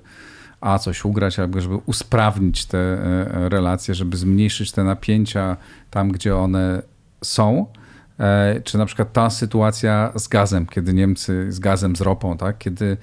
a 0.62 0.79
coś 0.79 1.05
ugrać, 1.05 1.39
albo 1.39 1.62
żeby 1.62 1.75
usprawnić 1.75 2.65
te 2.65 2.77
e, 2.77 3.49
relacje, 3.49 3.95
żeby 3.95 4.17
zmniejszyć 4.17 4.71
te 4.71 4.83
napięcia 4.83 5.57
tam, 5.91 6.12
gdzie 6.12 6.36
one 6.36 6.81
są? 7.23 7.65
E, 8.19 8.62
czy 8.63 8.77
na 8.77 8.86
przykład 8.86 9.13
ta 9.13 9.29
sytuacja 9.29 10.12
z 10.15 10.27
gazem, 10.27 10.65
kiedy 10.65 10.93
Niemcy, 10.93 11.51
z 11.51 11.60
gazem, 11.60 11.95
z 11.95 12.01
ropą, 12.01 12.38
tak? 12.38 12.57
kiedy 12.57 12.97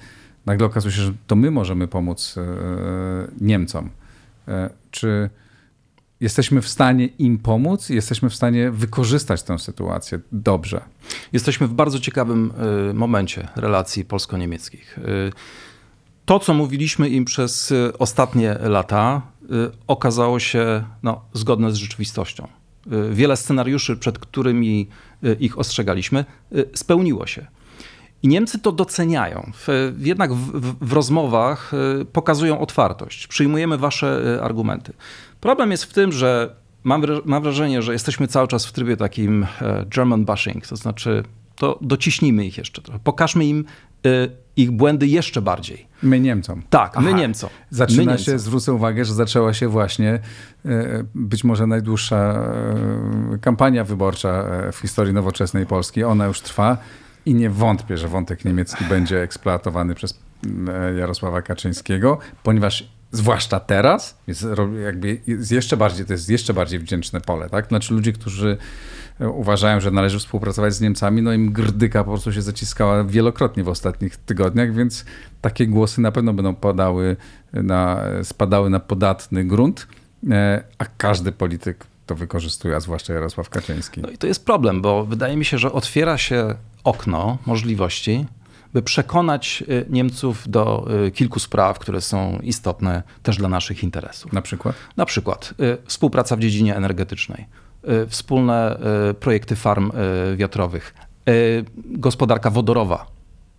nagle 0.45 0.67
okazuje 0.67 0.93
się, 0.93 1.01
że 1.01 1.13
to 1.27 1.35
my 1.35 1.51
możemy 1.51 1.87
pomóc 1.87 2.35
e, 2.37 2.41
Niemcom. 3.41 3.89
E, 4.47 4.69
czy 4.91 5.29
jesteśmy 6.19 6.61
w 6.61 6.67
stanie 6.67 7.05
im 7.05 7.37
pomóc? 7.37 7.89
Jesteśmy 7.89 8.29
w 8.29 8.35
stanie 8.35 8.71
wykorzystać 8.71 9.43
tę 9.43 9.59
sytuację 9.59 10.19
dobrze? 10.31 10.81
Jesteśmy 11.33 11.67
w 11.67 11.73
bardzo 11.73 11.99
ciekawym 11.99 12.53
e, 12.89 12.93
momencie 12.93 13.47
relacji 13.55 14.05
polsko-niemieckich. 14.05 14.99
To, 16.25 16.39
co 16.39 16.53
mówiliśmy 16.53 17.09
im 17.09 17.25
przez 17.25 17.73
ostatnie 17.99 18.57
lata, 18.61 19.21
okazało 19.87 20.39
się 20.39 20.83
no, 21.03 21.25
zgodne 21.33 21.71
z 21.71 21.75
rzeczywistością. 21.75 22.47
Wiele 23.11 23.37
scenariuszy, 23.37 23.97
przed 23.97 24.19
którymi 24.19 24.87
ich 25.39 25.59
ostrzegaliśmy, 25.59 26.25
spełniło 26.73 27.27
się. 27.27 27.45
I 28.23 28.27
Niemcy 28.27 28.59
to 28.59 28.71
doceniają. 28.71 29.51
Jednak 29.97 30.33
w, 30.33 30.51
w, 30.51 30.87
w, 30.87 30.93
rozmowach 30.93 31.71
pokazują 32.13 32.59
otwartość. 32.59 33.27
Przyjmujemy 33.27 33.77
wasze 33.77 34.39
argumenty. 34.43 34.93
Problem 35.45 35.71
jest 35.71 35.83
w 35.83 35.93
tym, 35.93 36.11
że 36.11 36.55
mam, 36.83 37.03
mam 37.25 37.43
wrażenie, 37.43 37.81
że 37.81 37.93
jesteśmy 37.93 38.27
cały 38.27 38.47
czas 38.47 38.65
w 38.65 38.71
trybie 38.71 38.97
takim 38.97 39.47
e, 39.61 39.85
German 39.95 40.25
bashing, 40.25 40.67
to 40.67 40.75
znaczy 40.75 41.23
to 41.55 41.79
dociśnijmy 41.81 42.45
ich 42.45 42.57
jeszcze 42.57 42.81
trochę. 42.81 42.99
Pokażmy 43.03 43.45
im 43.45 43.65
y, 44.05 44.31
ich 44.55 44.71
błędy 44.71 45.07
jeszcze 45.07 45.41
bardziej. 45.41 45.87
My 46.03 46.19
Niemcom. 46.19 46.61
Tak, 46.69 46.99
my 46.99 47.09
Aha. 47.09 47.17
Niemcom. 47.17 47.49
Zaczyna 47.69 48.01
my 48.01 48.05
Niemcom. 48.05 48.25
się, 48.25 48.39
zwrócę 48.39 48.73
uwagę, 48.73 49.05
że 49.05 49.13
zaczęła 49.13 49.53
się 49.53 49.67
właśnie 49.67 50.19
być 51.15 51.43
może 51.43 51.67
najdłuższa 51.67 52.49
kampania 53.41 53.83
wyborcza 53.83 54.45
w 54.71 54.77
historii 54.77 55.13
nowoczesnej 55.13 55.65
Polski. 55.65 56.03
Ona 56.03 56.25
już 56.25 56.41
trwa. 56.41 56.77
I 57.25 57.33
nie 57.33 57.49
wątpię, 57.49 57.97
że 57.97 58.07
wątek 58.07 58.45
niemiecki 58.45 58.85
będzie 58.89 59.21
eksploatowany 59.21 59.95
przez 59.95 60.19
Jarosława 60.97 61.41
Kaczyńskiego, 61.41 62.17
ponieważ 62.43 62.94
zwłaszcza 63.15 63.59
teraz 63.59 64.17
jest 64.27 64.45
jakby 64.83 65.21
jest 65.27 65.51
jeszcze 65.51 65.77
bardziej, 65.77 66.05
to 66.05 66.13
jest 66.13 66.29
jeszcze 66.29 66.53
bardziej 66.53 66.79
wdzięczne 66.79 67.21
pole, 67.21 67.49
tak? 67.49 67.67
Znaczy 67.67 67.93
ludzie, 67.93 68.13
którzy 68.13 68.57
e, 69.19 69.29
uważają, 69.29 69.79
że 69.79 69.91
należy 69.91 70.19
współpracować 70.19 70.73
z 70.73 70.81
Niemcami, 70.81 71.21
no 71.21 71.33
im 71.33 71.51
grdyka 71.51 72.03
po 72.03 72.11
prostu 72.11 72.33
się 72.33 72.41
zaciskała 72.41 73.03
wielokrotnie 73.03 73.63
w 73.63 73.69
ostatnich 73.69 74.17
tygodniach, 74.17 74.73
więc 74.73 75.05
takie 75.41 75.67
głosy 75.67 76.01
na 76.01 76.11
pewno 76.11 76.33
będą 76.33 76.55
padały 76.55 77.15
na, 77.53 78.03
spadały 78.23 78.69
na 78.69 78.79
podatny 78.79 79.45
grunt, 79.45 79.87
e, 80.31 80.63
a 80.77 80.85
każdy 80.97 81.31
polityk 81.31 81.85
to 82.05 82.15
wykorzystuje, 82.15 82.75
a 82.75 82.79
zwłaszcza 82.79 83.13
Jarosław 83.13 83.49
Kaczyński. 83.49 84.01
No 84.01 84.09
i 84.09 84.17
to 84.17 84.27
jest 84.27 84.45
problem, 84.45 84.81
bo 84.81 85.05
wydaje 85.05 85.37
mi 85.37 85.45
się, 85.45 85.57
że 85.57 85.71
otwiera 85.71 86.17
się 86.17 86.55
okno 86.83 87.37
możliwości, 87.45 88.25
by 88.75 88.81
przekonać 88.81 89.63
y, 89.69 89.85
Niemców 89.89 90.49
do 90.49 90.87
y, 91.07 91.11
kilku 91.11 91.39
spraw, 91.39 91.79
które 91.79 92.01
są 92.01 92.39
istotne 92.43 93.03
też 93.23 93.37
dla 93.37 93.49
naszych 93.49 93.83
interesów. 93.83 94.33
Na 94.33 94.41
przykład? 94.41 94.75
Na 94.97 95.05
przykład 95.05 95.53
y, 95.59 95.77
współpraca 95.85 96.35
w 96.35 96.39
dziedzinie 96.39 96.75
energetycznej, 96.75 97.45
wspólne 98.07 98.79
projekty 99.19 99.55
farm 99.55 99.91
wiatrowych, 100.35 100.93
gospodarka 101.75 102.49
wodorowa, 102.49 103.07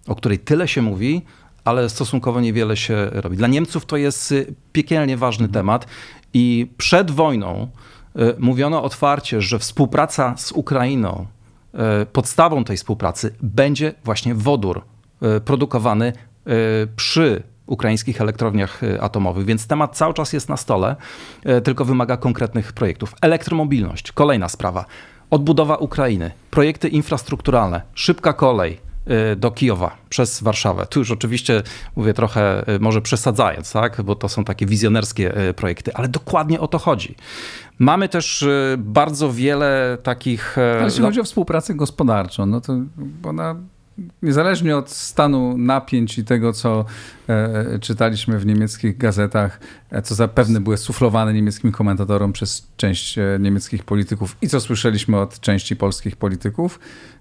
o 0.07 0.15
której 0.15 0.39
tyle 0.39 0.69
się 0.69 0.83
mówi, 0.83 1.23
ale 1.65 1.89
stosunkowo 1.89 2.41
niewiele 2.41 2.77
się 2.77 3.11
robi. 3.13 3.37
Dla 3.37 3.49
Niemców 3.49 3.87
to 3.87 3.97
jest 3.97 4.35
piekielnie 4.73 5.17
ważny 5.17 5.49
temat 5.49 5.87
i 6.35 6.71
przed 6.77 7.11
wojną 7.11 7.69
mówiono 8.39 8.83
otwarcie, 8.83 9.41
że 9.41 9.59
współpraca 9.59 10.35
z 10.37 10.53
Ukrainą 10.53 11.27
podstawą 12.13 12.65
tej 12.65 12.77
współpracy 12.77 13.35
będzie 13.43 13.95
właśnie 14.05 14.35
wodór 14.35 14.83
produkowany 15.45 16.07
e, 16.47 16.53
przy 16.97 17.43
ukraińskich 17.67 18.21
elektrowniach 18.21 18.81
atomowych, 19.01 19.47
więc 19.47 19.67
temat 19.67 19.97
cały 19.97 20.15
czas 20.15 20.33
jest 20.33 20.49
na 20.49 20.57
stole, 20.57 20.97
tylko 21.65 21.85
wymaga 21.85 22.17
konkretnych 22.17 22.73
projektów. 22.73 23.15
Elektromobilność, 23.21 24.13
kolejna 24.13 24.49
sprawa. 24.49 24.85
Odbudowa 25.31 25.77
Ukrainy, 25.77 26.31
projekty 26.51 26.89
infrastrukturalne, 26.89 27.83
szybka 27.95 28.33
kolej, 28.33 28.81
do 29.37 29.51
Kijowa 29.51 29.97
przez 30.09 30.43
Warszawę. 30.43 30.87
Tu 30.87 30.99
już 30.99 31.11
oczywiście 31.11 31.63
mówię 31.97 32.15
trochę 32.15 32.65
może 32.81 33.03
przesadzając, 33.03 33.73
tak? 33.73 34.03
bo 34.03 34.15
to 34.15 34.29
są 34.29 34.45
takie 34.45 34.67
wizjonerskie 34.67 35.33
projekty, 35.57 35.95
ale 35.95 36.09
dokładnie 36.09 36.61
o 36.61 36.69
to 36.69 36.79
chodzi. 36.79 37.15
Mamy 37.79 38.09
też 38.09 38.47
bardzo 38.79 39.33
wiele 39.33 39.99
takich. 40.03 40.59
E, 40.59 40.75
Ale 40.75 40.85
jeśli 40.85 41.03
chodzi 41.03 41.21
o 41.21 41.25
współpracę 41.25 41.75
gospodarczą, 41.75 42.47
no 42.47 42.61
to 42.61 42.73
ona 43.25 43.57
niezależnie 44.23 44.77
od 44.77 44.91
stanu 44.91 45.59
napięć 45.59 46.19
i 46.19 46.25
tego, 46.25 46.53
co 46.53 46.85
e, 47.29 47.79
czytaliśmy 47.79 48.39
w 48.39 48.47
niemieckich 48.47 48.99
gazetach, 48.99 49.61
e, 49.91 50.03
co 50.03 50.15
zapewne 50.15 50.61
były 50.61 50.77
suflowane 50.77 51.35
niemieckim 51.35 51.73
komentatorom 51.73 52.33
przez 52.33 52.69
część 52.77 53.19
e, 53.19 53.39
niemieckich 53.41 53.85
polityków 53.85 54.37
i 54.43 54.49
co 54.49 54.61
słyszeliśmy 54.61 55.21
od 55.21 55.41
części 55.41 55.77
polskich 55.77 56.17
polityków, 56.17 56.81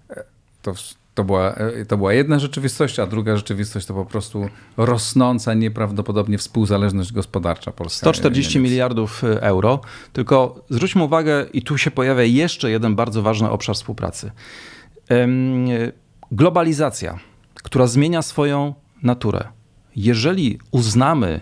e, 0.10 0.24
to 0.62 0.74
to 1.16 1.24
była, 1.24 1.56
to 1.88 1.98
była 1.98 2.14
jedna 2.14 2.40
rzeczywistość, 2.40 3.00
a 3.00 3.08
druga 3.08 3.36
rzeczywistość 3.36 3.86
to 3.86 3.94
po 3.94 4.06
prostu 4.06 4.50
rosnąca 4.78 5.54
nieprawdopodobnie 5.54 6.38
współzależność 6.38 7.14
gospodarcza 7.14 7.72
Polski. 7.72 7.98
140 7.98 8.60
miliardów 8.60 9.24
e, 9.24 9.42
euro. 9.42 9.82
Tylko 10.14 10.66
zwróćmy 10.70 11.04
uwagę, 11.04 11.46
i 11.54 11.62
tu 11.62 11.78
się 11.78 11.92
pojawia 11.92 12.24
jeszcze 12.24 12.72
jeden 12.72 12.96
bardzo 12.96 13.22
ważny 13.22 13.50
obszar 13.50 13.76
współpracy. 13.76 14.32
Globalizacja, 16.32 17.20
która 17.56 17.88
zmienia 17.88 18.22
swoją 18.22 18.74
naturę. 19.04 19.48
Jeżeli 19.96 20.60
uznamy 20.72 21.42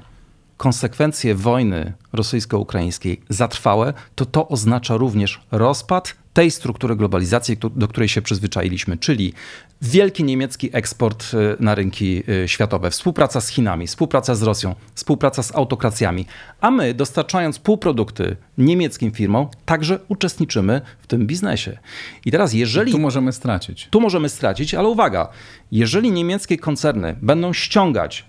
konsekwencje 0.57 1.35
wojny 1.35 1.93
rosyjsko-ukraińskiej 2.13 3.21
za 3.29 3.47
trwałe, 3.47 3.93
to 4.15 4.25
to 4.25 4.47
oznacza 4.47 4.97
również 4.97 5.41
rozpad 5.51 6.15
tej 6.33 6.51
struktury 6.51 6.95
globalizacji, 6.95 7.57
do 7.75 7.87
której 7.87 8.09
się 8.09 8.21
przyzwyczailiśmy, 8.21 8.97
czyli 8.97 9.33
wielki 9.81 10.23
niemiecki 10.23 10.69
eksport 10.73 11.33
y, 11.33 11.37
na 11.59 11.75
rynki 11.75 12.23
y, 12.29 12.47
światowe, 12.47 12.89
współpraca 12.89 13.41
z 13.41 13.47
Chinami, 13.47 13.87
współpraca 13.87 14.35
z 14.35 14.43
Rosją, 14.43 14.75
współpraca 14.95 15.43
z 15.43 15.55
autokracjami, 15.55 16.25
a 16.61 16.71
my 16.71 16.93
dostarczając 16.93 17.59
półprodukty 17.59 18.35
niemieckim 18.57 19.11
firmom, 19.11 19.47
także 19.65 19.99
uczestniczymy 20.07 20.81
w 20.99 21.07
tym 21.07 21.27
biznesie. 21.27 21.77
I 22.25 22.31
teraz 22.31 22.53
jeżeli... 22.53 22.91
Tu 22.91 22.99
możemy 22.99 23.33
stracić. 23.33 23.87
Tu 23.91 24.01
możemy 24.01 24.29
stracić, 24.29 24.73
ale 24.73 24.87
uwaga, 24.87 25.27
jeżeli 25.71 26.11
niemieckie 26.11 26.57
koncerny 26.57 27.15
będą 27.21 27.53
ściągać 27.53 28.25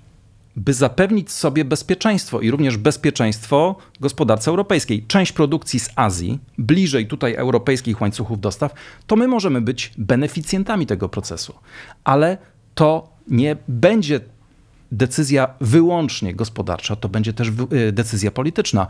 by 0.56 0.74
zapewnić 0.74 1.30
sobie 1.30 1.64
bezpieczeństwo 1.64 2.40
i 2.40 2.50
również 2.50 2.76
bezpieczeństwo 2.76 3.76
gospodarce 4.00 4.50
europejskiej. 4.50 5.04
Część 5.06 5.32
produkcji 5.32 5.80
z 5.80 5.90
Azji, 5.96 6.38
bliżej 6.58 7.06
tutaj 7.06 7.34
europejskich 7.34 8.00
łańcuchów 8.00 8.40
dostaw, 8.40 8.74
to 9.06 9.16
my 9.16 9.28
możemy 9.28 9.60
być 9.60 9.92
beneficjentami 9.98 10.86
tego 10.86 11.08
procesu. 11.08 11.54
Ale 12.04 12.38
to 12.74 13.08
nie 13.28 13.56
będzie 13.68 14.20
decyzja 14.92 15.48
wyłącznie 15.60 16.34
gospodarcza, 16.34 16.96
to 16.96 17.08
będzie 17.08 17.32
też 17.32 17.48
y, 17.88 17.92
decyzja 17.92 18.30
polityczna. 18.30 18.86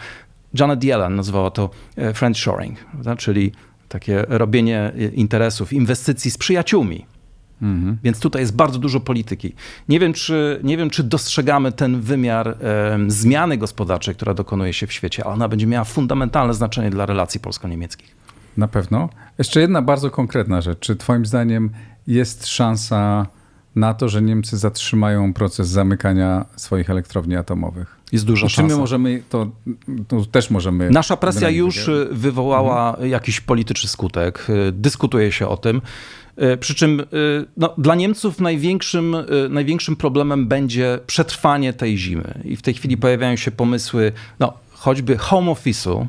Janet 0.54 0.84
Yellen 0.84 1.14
nazwała 1.14 1.50
to 1.50 1.70
y, 1.98 2.14
friendshoring, 2.14 2.78
czyli 3.18 3.52
takie 3.88 4.24
robienie 4.28 4.92
y, 4.96 5.12
interesów, 5.14 5.72
inwestycji 5.72 6.30
z 6.30 6.38
przyjaciółmi 6.38 7.06
Mhm. 7.62 7.98
Więc 8.04 8.20
tutaj 8.20 8.42
jest 8.42 8.56
bardzo 8.56 8.78
dużo 8.78 9.00
polityki. 9.00 9.54
Nie 9.88 10.00
wiem, 10.00 10.12
czy, 10.12 10.60
nie 10.62 10.76
wiem, 10.76 10.90
czy 10.90 11.02
dostrzegamy 11.02 11.72
ten 11.72 12.00
wymiar 12.00 12.48
e, 12.48 12.98
zmiany 13.06 13.56
gospodarczej, 13.56 14.14
która 14.14 14.34
dokonuje 14.34 14.72
się 14.72 14.86
w 14.86 14.92
świecie, 14.92 15.24
ale 15.24 15.34
ona 15.34 15.48
będzie 15.48 15.66
miała 15.66 15.84
fundamentalne 15.84 16.54
znaczenie 16.54 16.90
dla 16.90 17.06
relacji 17.06 17.40
polsko-niemieckich. 17.40 18.16
Na 18.56 18.68
pewno. 18.68 19.08
Jeszcze 19.38 19.60
jedna 19.60 19.82
bardzo 19.82 20.10
konkretna 20.10 20.60
rzecz. 20.60 20.78
Czy 20.78 20.96
Twoim 20.96 21.26
zdaniem 21.26 21.70
jest 22.06 22.46
szansa 22.46 23.26
na 23.76 23.94
to, 23.94 24.08
że 24.08 24.22
Niemcy 24.22 24.56
zatrzymają 24.56 25.32
proces 25.32 25.68
zamykania 25.68 26.44
swoich 26.56 26.90
elektrowni 26.90 27.36
atomowych? 27.36 27.96
Jest 28.12 28.24
duża 28.24 28.46
Czy 28.46 28.62
my 28.62 28.76
możemy, 28.76 29.22
to, 29.28 29.46
to 30.08 30.24
też 30.24 30.50
możemy... 30.50 30.90
Nasza 30.90 31.16
presja 31.16 31.50
już 31.50 31.90
wywołała 32.10 32.90
mhm. 32.90 33.10
jakiś 33.10 33.40
polityczny 33.40 33.88
skutek. 33.88 34.46
Dyskutuje 34.72 35.32
się 35.32 35.48
o 35.48 35.56
tym. 35.56 35.82
Przy 36.60 36.74
czym 36.74 37.02
no, 37.56 37.74
dla 37.78 37.94
Niemców 37.94 38.40
największym, 38.40 39.16
największym 39.50 39.96
problemem 39.96 40.46
będzie 40.46 40.98
przetrwanie 41.06 41.72
tej 41.72 41.98
zimy. 41.98 42.40
I 42.44 42.56
w 42.56 42.62
tej 42.62 42.74
chwili 42.74 42.96
pojawiają 42.96 43.36
się 43.36 43.50
pomysły, 43.50 44.12
no, 44.40 44.52
choćby 44.72 45.18
home 45.18 45.52
office'u, 45.52 46.06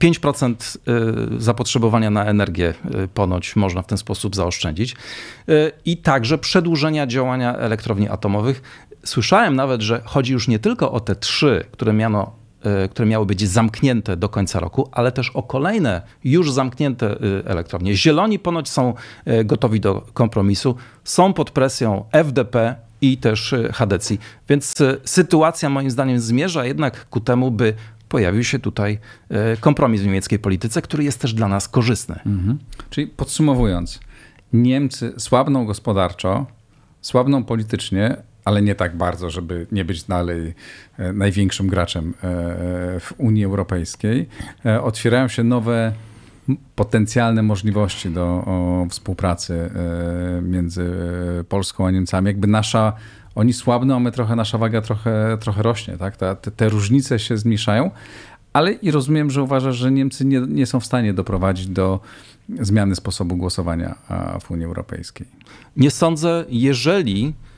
5% 0.00 0.78
e, 1.36 1.40
zapotrzebowania 1.40 2.10
na 2.10 2.24
energię 2.24 2.74
e, 2.94 3.08
ponoć 3.08 3.56
można 3.56 3.82
w 3.82 3.86
ten 3.86 3.98
sposób 3.98 4.36
zaoszczędzić 4.36 4.92
e, 4.92 4.96
i 5.84 5.96
także 5.96 6.38
przedłużenia 6.38 7.06
działania 7.06 7.56
elektrowni 7.56 8.08
atomowych. 8.08 8.62
Słyszałem 9.04 9.56
nawet, 9.56 9.80
że 9.80 10.02
chodzi 10.04 10.32
już 10.32 10.48
nie 10.48 10.58
tylko 10.58 10.92
o 10.92 11.00
te 11.00 11.16
trzy, 11.16 11.64
które 11.70 11.92
miano 11.92 12.32
które 12.90 13.08
miały 13.08 13.26
być 13.26 13.48
zamknięte 13.48 14.16
do 14.16 14.28
końca 14.28 14.60
roku, 14.60 14.88
ale 14.92 15.12
też 15.12 15.30
o 15.30 15.42
kolejne 15.42 16.02
już 16.24 16.52
zamknięte 16.52 17.16
elektrownie. 17.44 17.94
Zieloni 17.94 18.38
ponoć 18.38 18.68
są 18.68 18.94
gotowi 19.44 19.80
do 19.80 20.06
kompromisu, 20.14 20.76
są 21.04 21.32
pod 21.32 21.50
presją 21.50 22.04
FDP 22.12 22.74
i 23.00 23.16
też 23.18 23.54
HDC, 23.72 24.14
więc 24.48 24.74
sytuacja 25.04 25.70
moim 25.70 25.90
zdaniem 25.90 26.20
zmierza 26.20 26.64
jednak 26.64 27.08
ku 27.08 27.20
temu, 27.20 27.50
by 27.50 27.74
pojawił 28.08 28.44
się 28.44 28.58
tutaj 28.58 28.98
kompromis 29.60 30.00
w 30.00 30.04
niemieckiej 30.04 30.38
polityce, 30.38 30.82
który 30.82 31.04
jest 31.04 31.20
też 31.20 31.34
dla 31.34 31.48
nas 31.48 31.68
korzystny. 31.68 32.14
Mhm. 32.26 32.58
Czyli 32.90 33.06
podsumowując, 33.06 34.00
Niemcy 34.52 35.14
słabną 35.18 35.66
gospodarczo, 35.66 36.46
słabną 37.00 37.44
politycznie, 37.44 38.16
ale 38.48 38.62
nie 38.62 38.74
tak 38.74 38.96
bardzo, 38.96 39.30
żeby 39.30 39.66
nie 39.72 39.84
być 39.84 40.04
dalej 40.04 40.54
e, 40.98 41.12
największym 41.12 41.68
graczem 41.68 42.08
e, 42.08 42.22
w 43.00 43.12
Unii 43.18 43.44
Europejskiej. 43.44 44.28
Otwierają 44.82 45.28
się 45.28 45.44
nowe 45.44 45.92
potencjalne 46.74 47.42
możliwości 47.42 48.10
do 48.10 48.44
współpracy 48.90 49.70
między 50.42 50.90
Polską 51.48 51.86
a 51.86 51.90
Niemcami. 51.90 52.26
Jakby 52.26 52.46
nasza 52.46 52.92
oni 53.34 53.52
słabną, 53.52 53.96
a 53.96 54.00
my 54.00 54.12
trochę, 54.12 54.36
nasza 54.36 54.58
waga 54.58 54.80
trochę, 54.80 55.38
trochę 55.40 55.62
rośnie, 55.62 55.96
tak? 55.96 56.16
te, 56.16 56.36
te 56.36 56.68
różnice 56.68 57.18
się 57.18 57.36
zmniejszają, 57.36 57.90
ale 58.52 58.72
i 58.72 58.90
rozumiem, 58.90 59.30
że 59.30 59.42
uważasz, 59.42 59.76
że 59.76 59.90
Niemcy 59.90 60.24
nie, 60.24 60.40
nie 60.40 60.66
są 60.66 60.80
w 60.80 60.86
stanie 60.86 61.14
doprowadzić 61.14 61.66
do 61.66 62.00
zmiany 62.60 62.94
sposobu 62.94 63.36
głosowania 63.36 63.94
w 64.40 64.50
Unii 64.50 64.64
Europejskiej. 64.64 65.26
Nie 65.76 65.90
sądzę, 65.90 66.44
jeżeli 66.48 67.26
e, 67.26 67.48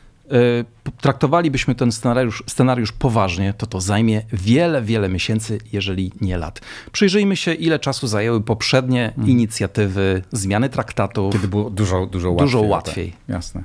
traktowalibyśmy 1.00 1.74
ten 1.74 1.92
scenariusz, 1.92 2.42
scenariusz 2.46 2.92
poważnie, 2.92 3.54
to 3.54 3.66
to 3.66 3.80
zajmie 3.80 4.22
wiele, 4.32 4.82
wiele 4.82 5.08
miesięcy, 5.08 5.58
jeżeli 5.72 6.12
nie 6.20 6.38
lat. 6.38 6.60
Przyjrzyjmy 6.92 7.36
się, 7.36 7.54
ile 7.54 7.78
czasu 7.78 8.06
zajęły 8.06 8.40
poprzednie 8.40 9.12
hmm. 9.16 9.30
inicjatywy 9.30 10.22
zmiany 10.32 10.68
traktatów. 10.68 11.32
Kiedy 11.32 11.48
było 11.48 11.70
dużo, 11.70 12.06
dużo 12.06 12.30
łatwiej. 12.30 12.46
Dużo 12.46 12.60
łatwiej. 12.60 13.10
Tak, 13.10 13.28
jasne. 13.28 13.62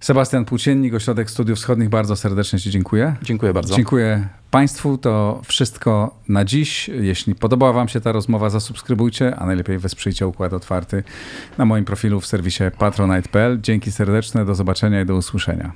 Sebastian 0.00 0.44
Płóciennik, 0.44 0.94
Ośrodek 0.94 1.30
Studiów 1.30 1.58
Wschodnich, 1.58 1.88
bardzo 1.88 2.16
serdecznie 2.16 2.58
Ci 2.58 2.70
dziękuję. 2.70 3.16
Dziękuję 3.22 3.52
bardzo. 3.52 3.76
Dziękuję 3.76 4.28
Państwu. 4.50 4.98
To 4.98 5.40
wszystko 5.44 6.14
na 6.28 6.44
dziś. 6.44 6.88
Jeśli 6.88 7.34
podobała 7.34 7.72
Wam 7.72 7.88
się 7.88 8.00
ta 8.00 8.12
rozmowa, 8.12 8.50
zasubskrybujcie, 8.50 9.36
a 9.36 9.46
najlepiej 9.46 9.78
wesprzyjcie 9.78 10.26
Układ 10.26 10.52
Otwarty 10.52 11.02
na 11.58 11.64
moim 11.64 11.84
profilu 11.84 12.20
w 12.20 12.26
serwisie 12.26 12.64
patronite.pl. 12.78 13.60
Dzięki 13.60 13.92
serdeczne, 13.92 14.44
do 14.44 14.54
zobaczenia 14.54 15.00
i 15.00 15.06
do 15.06 15.16
usłyszenia. 15.16 15.72